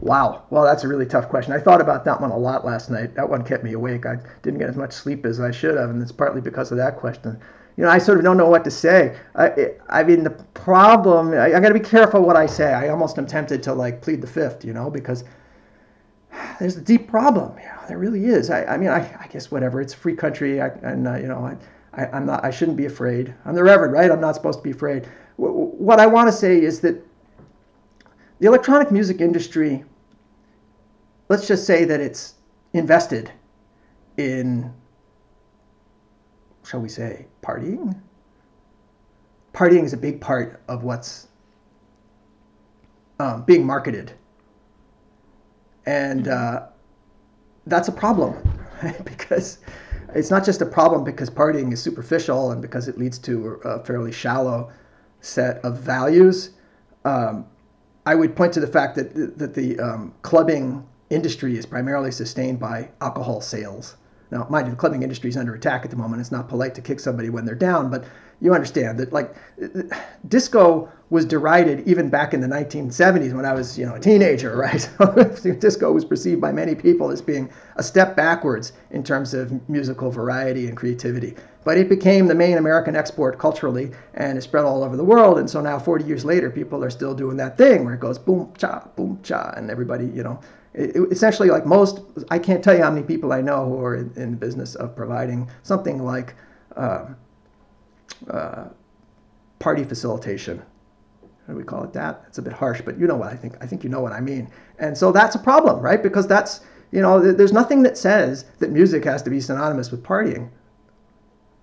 [0.00, 0.44] Wow.
[0.48, 1.52] Well, that's a really tough question.
[1.52, 3.14] I thought about that one a lot last night.
[3.14, 4.06] That one kept me awake.
[4.06, 6.78] I didn't get as much sleep as I should have, and it's partly because of
[6.78, 7.38] that question.
[7.76, 9.16] You know, I sort of don't know what to say.
[9.34, 12.72] I, I mean, the problem, I, I got to be careful what I say.
[12.72, 15.24] I almost am tempted to like plead the fifth, you know, because
[16.58, 17.52] there's a deep problem.
[17.58, 18.48] Yeah, there really is.
[18.48, 19.82] I, I mean, I, I guess whatever.
[19.82, 21.56] It's a free country, I, and uh, you know, I,
[22.02, 22.42] I, am not.
[22.42, 23.34] I shouldn't be afraid.
[23.44, 24.10] I'm the Reverend, right?
[24.10, 25.06] I'm not supposed to be afraid.
[25.36, 27.02] What I want to say is that
[28.40, 29.84] the electronic music industry.
[31.30, 32.34] Let's just say that it's
[32.74, 33.32] invested
[34.18, 34.74] in,
[36.64, 37.98] shall we say, partying.
[39.54, 41.28] Partying is a big part of what's
[43.18, 44.12] um, being marketed
[45.86, 46.66] and uh,
[47.66, 48.36] that's a problem
[49.04, 49.58] because
[50.14, 53.84] it's not just a problem because partying is superficial and because it leads to a
[53.84, 54.70] fairly shallow
[55.20, 56.50] set of values.
[57.04, 57.46] Um,
[58.06, 62.58] I would point to the fact that that the um, clubbing industry is primarily sustained
[62.58, 63.96] by alcohol sales.
[64.30, 66.20] Now, mind you, the clubbing industry is under attack at the moment.
[66.20, 68.04] It's not polite to kick somebody when they're down, but
[68.40, 69.34] you understand that like
[70.28, 74.56] disco was derided even back in the 1970s when I was you know a teenager,
[74.56, 74.88] right?
[75.60, 80.10] disco was perceived by many people as being a step backwards in terms of musical
[80.10, 81.34] variety and creativity.
[81.64, 85.38] But it became the main American export culturally and it spread all over the world.
[85.38, 88.18] And so now, 40 years later, people are still doing that thing where it goes
[88.18, 90.40] boom cha boom cha, and everybody you know.
[90.74, 92.00] Essentially, like most,
[92.30, 94.76] I can't tell you how many people I know who are in, in the business
[94.76, 96.34] of providing something like
[96.76, 97.06] uh,
[98.30, 98.68] uh,
[99.58, 100.62] party facilitation.
[101.46, 102.24] How do we call it that?
[102.28, 103.56] It's a bit harsh, but you know what I think.
[103.60, 104.48] I think you know what I mean.
[104.78, 106.00] And so that's a problem, right?
[106.00, 106.60] Because that's
[106.92, 110.50] you know, there's nothing that says that music has to be synonymous with partying.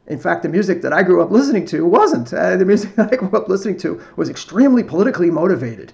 [0.07, 2.33] In fact, the music that I grew up listening to wasn't.
[2.33, 5.91] Uh, the music that I grew up listening to was extremely politically motivated.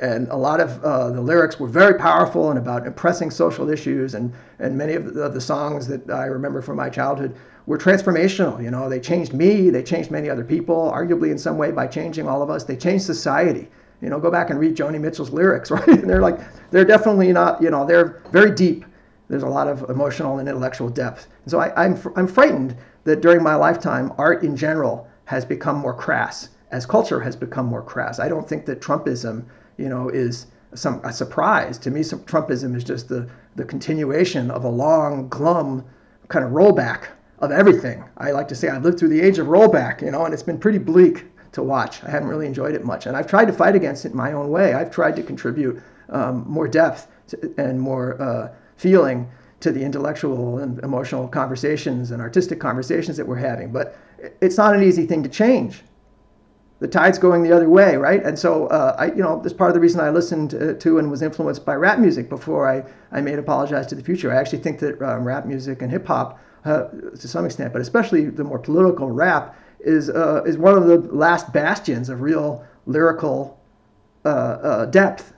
[0.00, 4.14] And a lot of uh, the lyrics were very powerful and about impressing social issues.
[4.14, 7.36] And, and many of the, the songs that I remember from my childhood
[7.66, 8.62] were transformational.
[8.62, 11.86] You know, they changed me, they changed many other people, arguably in some way by
[11.86, 12.64] changing all of us.
[12.64, 13.68] They changed society.
[14.00, 15.86] You know, go back and read Joni Mitchell's lyrics, right?
[15.86, 16.40] And they're like,
[16.70, 18.84] they're definitely not, you know, they're very deep.
[19.28, 21.28] There's a lot of emotional and intellectual depth.
[21.44, 25.76] And so I, I'm, I'm frightened that during my lifetime, art in general has become
[25.76, 28.18] more crass as culture has become more crass.
[28.18, 29.44] I don't think that Trumpism,
[29.76, 31.78] you know, is some a surprise.
[31.78, 35.84] To me, some, Trumpism is just the, the continuation of a long, glum
[36.28, 37.08] kind of rollback
[37.38, 38.04] of everything.
[38.18, 40.42] I like to say I've lived through the age of rollback, you know, and it's
[40.42, 42.02] been pretty bleak to watch.
[42.02, 44.32] I haven't really enjoyed it much, and I've tried to fight against it in my
[44.32, 44.74] own way.
[44.74, 49.28] I've tried to contribute um, more depth to, and more uh, feeling
[49.60, 53.96] to the intellectual and emotional conversations and artistic conversations that we're having, but
[54.40, 55.82] it's not an easy thing to change.
[56.84, 58.22] The tide's going the other way, right?
[58.22, 60.98] And so, uh, I, you know, that's part of the reason I listened to, to,
[60.98, 64.30] and was influenced by rap music before I, I made Apologize to the Future.
[64.30, 67.80] I actually think that um, rap music and hip hop uh, to some extent, but
[67.80, 72.62] especially the more political rap is uh, is one of the last bastions of real
[72.84, 73.58] lyrical
[74.26, 75.32] uh, uh, depth.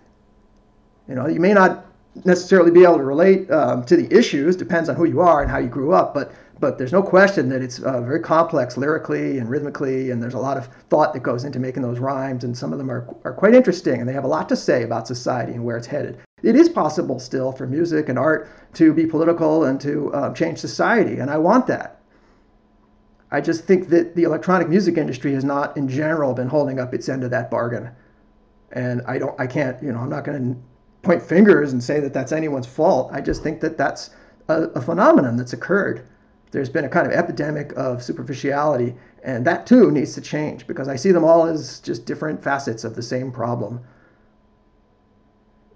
[1.08, 1.86] You know, you may not
[2.24, 5.50] necessarily be able to relate um, to the issues, depends on who you are and
[5.50, 9.38] how you grew up, but but there's no question that it's uh, very complex lyrically
[9.38, 12.56] and rhythmically, and there's a lot of thought that goes into making those rhymes, and
[12.56, 15.06] some of them are, are quite interesting, and they have a lot to say about
[15.06, 16.18] society and where it's headed.
[16.42, 20.58] It is possible still for music and art to be political and to uh, change
[20.58, 22.00] society, and I want that.
[23.30, 26.94] I just think that the electronic music industry has not, in general, been holding up
[26.94, 27.90] its end of that bargain,
[28.72, 30.60] and I don't, I can't, you know, I'm not going to
[31.02, 33.10] point fingers and say that that's anyone's fault.
[33.12, 34.10] I just think that that's
[34.48, 36.06] a, a phenomenon that's occurred
[36.50, 40.88] there's been a kind of epidemic of superficiality, and that too needs to change because
[40.88, 43.80] I see them all as just different facets of the same problem.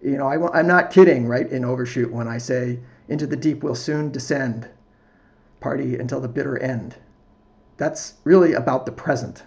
[0.03, 3.63] You know, I, am not kidding, right, in Overshoot when I say, Into the deep
[3.63, 4.69] will soon descend,
[5.61, 6.97] party until the bitter end.
[7.77, 9.43] That's really about the present.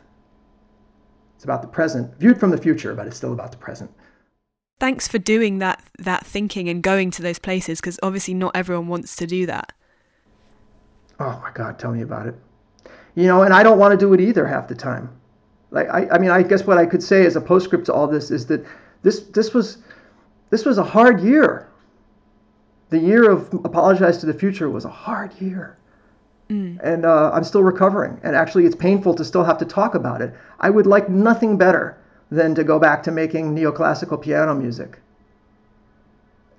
[1.35, 3.91] It's about the present, viewed from the future, but it's still about the present.
[4.79, 8.87] Thanks for doing that that thinking and going to those places because obviously not everyone
[8.87, 9.71] wants to do that.
[11.23, 12.35] Oh my God, tell me about it.
[13.15, 15.09] You know, and I don't want to do it either half the time.
[15.71, 18.07] Like I, I mean, I guess what I could say as a postscript to all
[18.07, 18.65] this is that
[19.03, 19.77] this this was
[20.49, 21.69] this was a hard year.
[22.89, 25.77] The year of apologize to the future was a hard year.
[26.49, 26.79] Mm.
[26.83, 28.19] And uh, I'm still recovering.
[28.23, 30.33] And actually, it's painful to still have to talk about it.
[30.59, 31.97] I would like nothing better
[32.29, 34.99] than to go back to making neoclassical piano music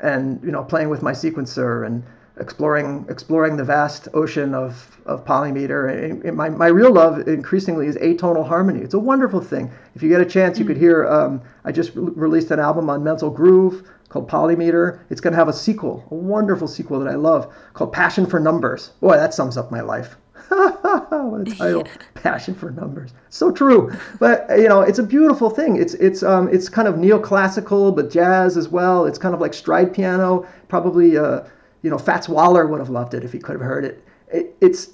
[0.01, 2.03] and you know playing with my sequencer and
[2.39, 5.89] exploring exploring the vast ocean of, of polymeter.
[5.93, 8.81] And, and my, my real love increasingly is atonal harmony.
[8.81, 9.71] It's a wonderful thing.
[9.95, 11.07] If you get a chance, you could hear.
[11.07, 15.01] Um, I just re- released an album on mental groove called Polymeter.
[15.11, 18.41] It's going to have a sequel, a wonderful sequel that I love called Passion for
[18.41, 18.89] Numbers.
[19.01, 20.17] Boy, that sums up my life.
[20.49, 21.87] what a title!
[22.15, 23.13] Passion for numbers.
[23.31, 23.93] So true.
[24.19, 25.77] But you know, it's a beautiful thing.
[25.77, 29.07] It's it's um it's kind of neoclassical, but jazz as well.
[29.07, 30.47] It's kind of like stride piano.
[30.69, 31.45] Probably uh
[31.85, 34.05] you know Fats Waller would have loved it if he could have heard it.
[34.33, 34.91] it it's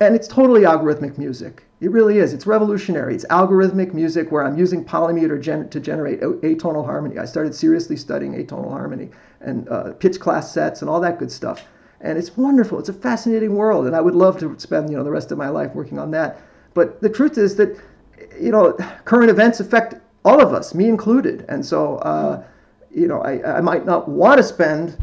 [0.00, 1.62] and it's totally algorithmic music.
[1.80, 2.32] It really is.
[2.32, 3.14] It's revolutionary.
[3.14, 7.18] It's algorithmic music where I'm using polymeter gen- to generate atonal harmony.
[7.18, 11.30] I started seriously studying atonal harmony and uh, pitch class sets and all that good
[11.30, 11.64] stuff
[12.02, 12.78] and it's wonderful.
[12.78, 15.38] It's a fascinating world, and I would love to spend you know the rest of
[15.38, 16.40] my life working on that.
[16.74, 17.78] But the truth is that
[18.38, 18.72] you know
[19.04, 22.44] current events affect all of us, me included, and so uh,
[22.90, 24.96] you know I, I might not want to spend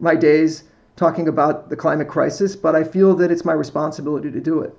[0.00, 0.64] my days
[0.96, 4.76] talking about the climate crisis, but I feel that it's my responsibility to do it.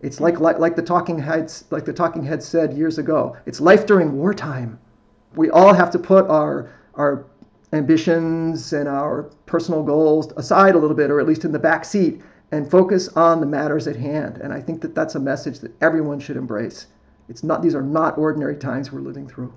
[0.00, 0.40] It's like, mm.
[0.40, 3.36] like, like the talking heads like the talking heads said years ago.
[3.46, 4.78] It's life during wartime.
[5.34, 7.26] We all have to put our our
[7.72, 11.84] ambitions and our personal goals aside a little bit, or at least in the back
[11.84, 14.38] seat, and focus on the matters at hand.
[14.38, 16.86] And I think that that's a message that everyone should embrace.
[17.28, 19.52] It's not; these are not ordinary times we're living through.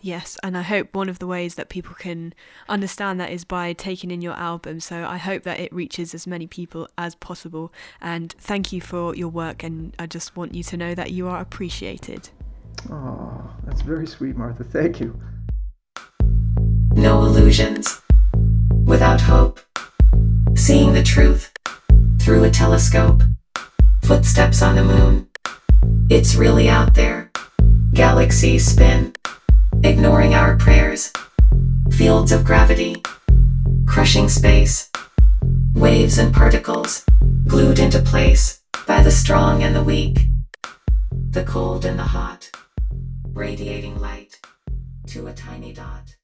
[0.00, 2.32] Yes, and I hope one of the ways that people can
[2.68, 4.80] understand that is by taking in your album.
[4.80, 7.72] So I hope that it reaches as many people as possible.
[8.00, 11.28] And thank you for your work, and I just want you to know that you
[11.28, 12.30] are appreciated.
[12.90, 14.64] Oh, that's very sweet, Martha.
[14.64, 15.20] Thank you
[17.00, 18.02] no illusions,
[18.84, 19.58] without hope,
[20.54, 21.50] seeing the truth
[22.20, 23.22] through a telescope,
[24.04, 25.26] footsteps on the moon.
[26.10, 27.30] It's really out there.
[27.94, 29.14] Galaxies spin,
[29.82, 31.12] ignoring our prayers.
[31.92, 33.02] Fields of gravity,
[33.86, 34.90] crushing space.
[35.74, 37.04] Waves and particles,
[37.46, 40.26] glued into place by the strong and the weak.
[41.30, 42.50] The cold and the hot,
[43.32, 44.38] radiating light
[45.08, 46.16] to a tiny dot.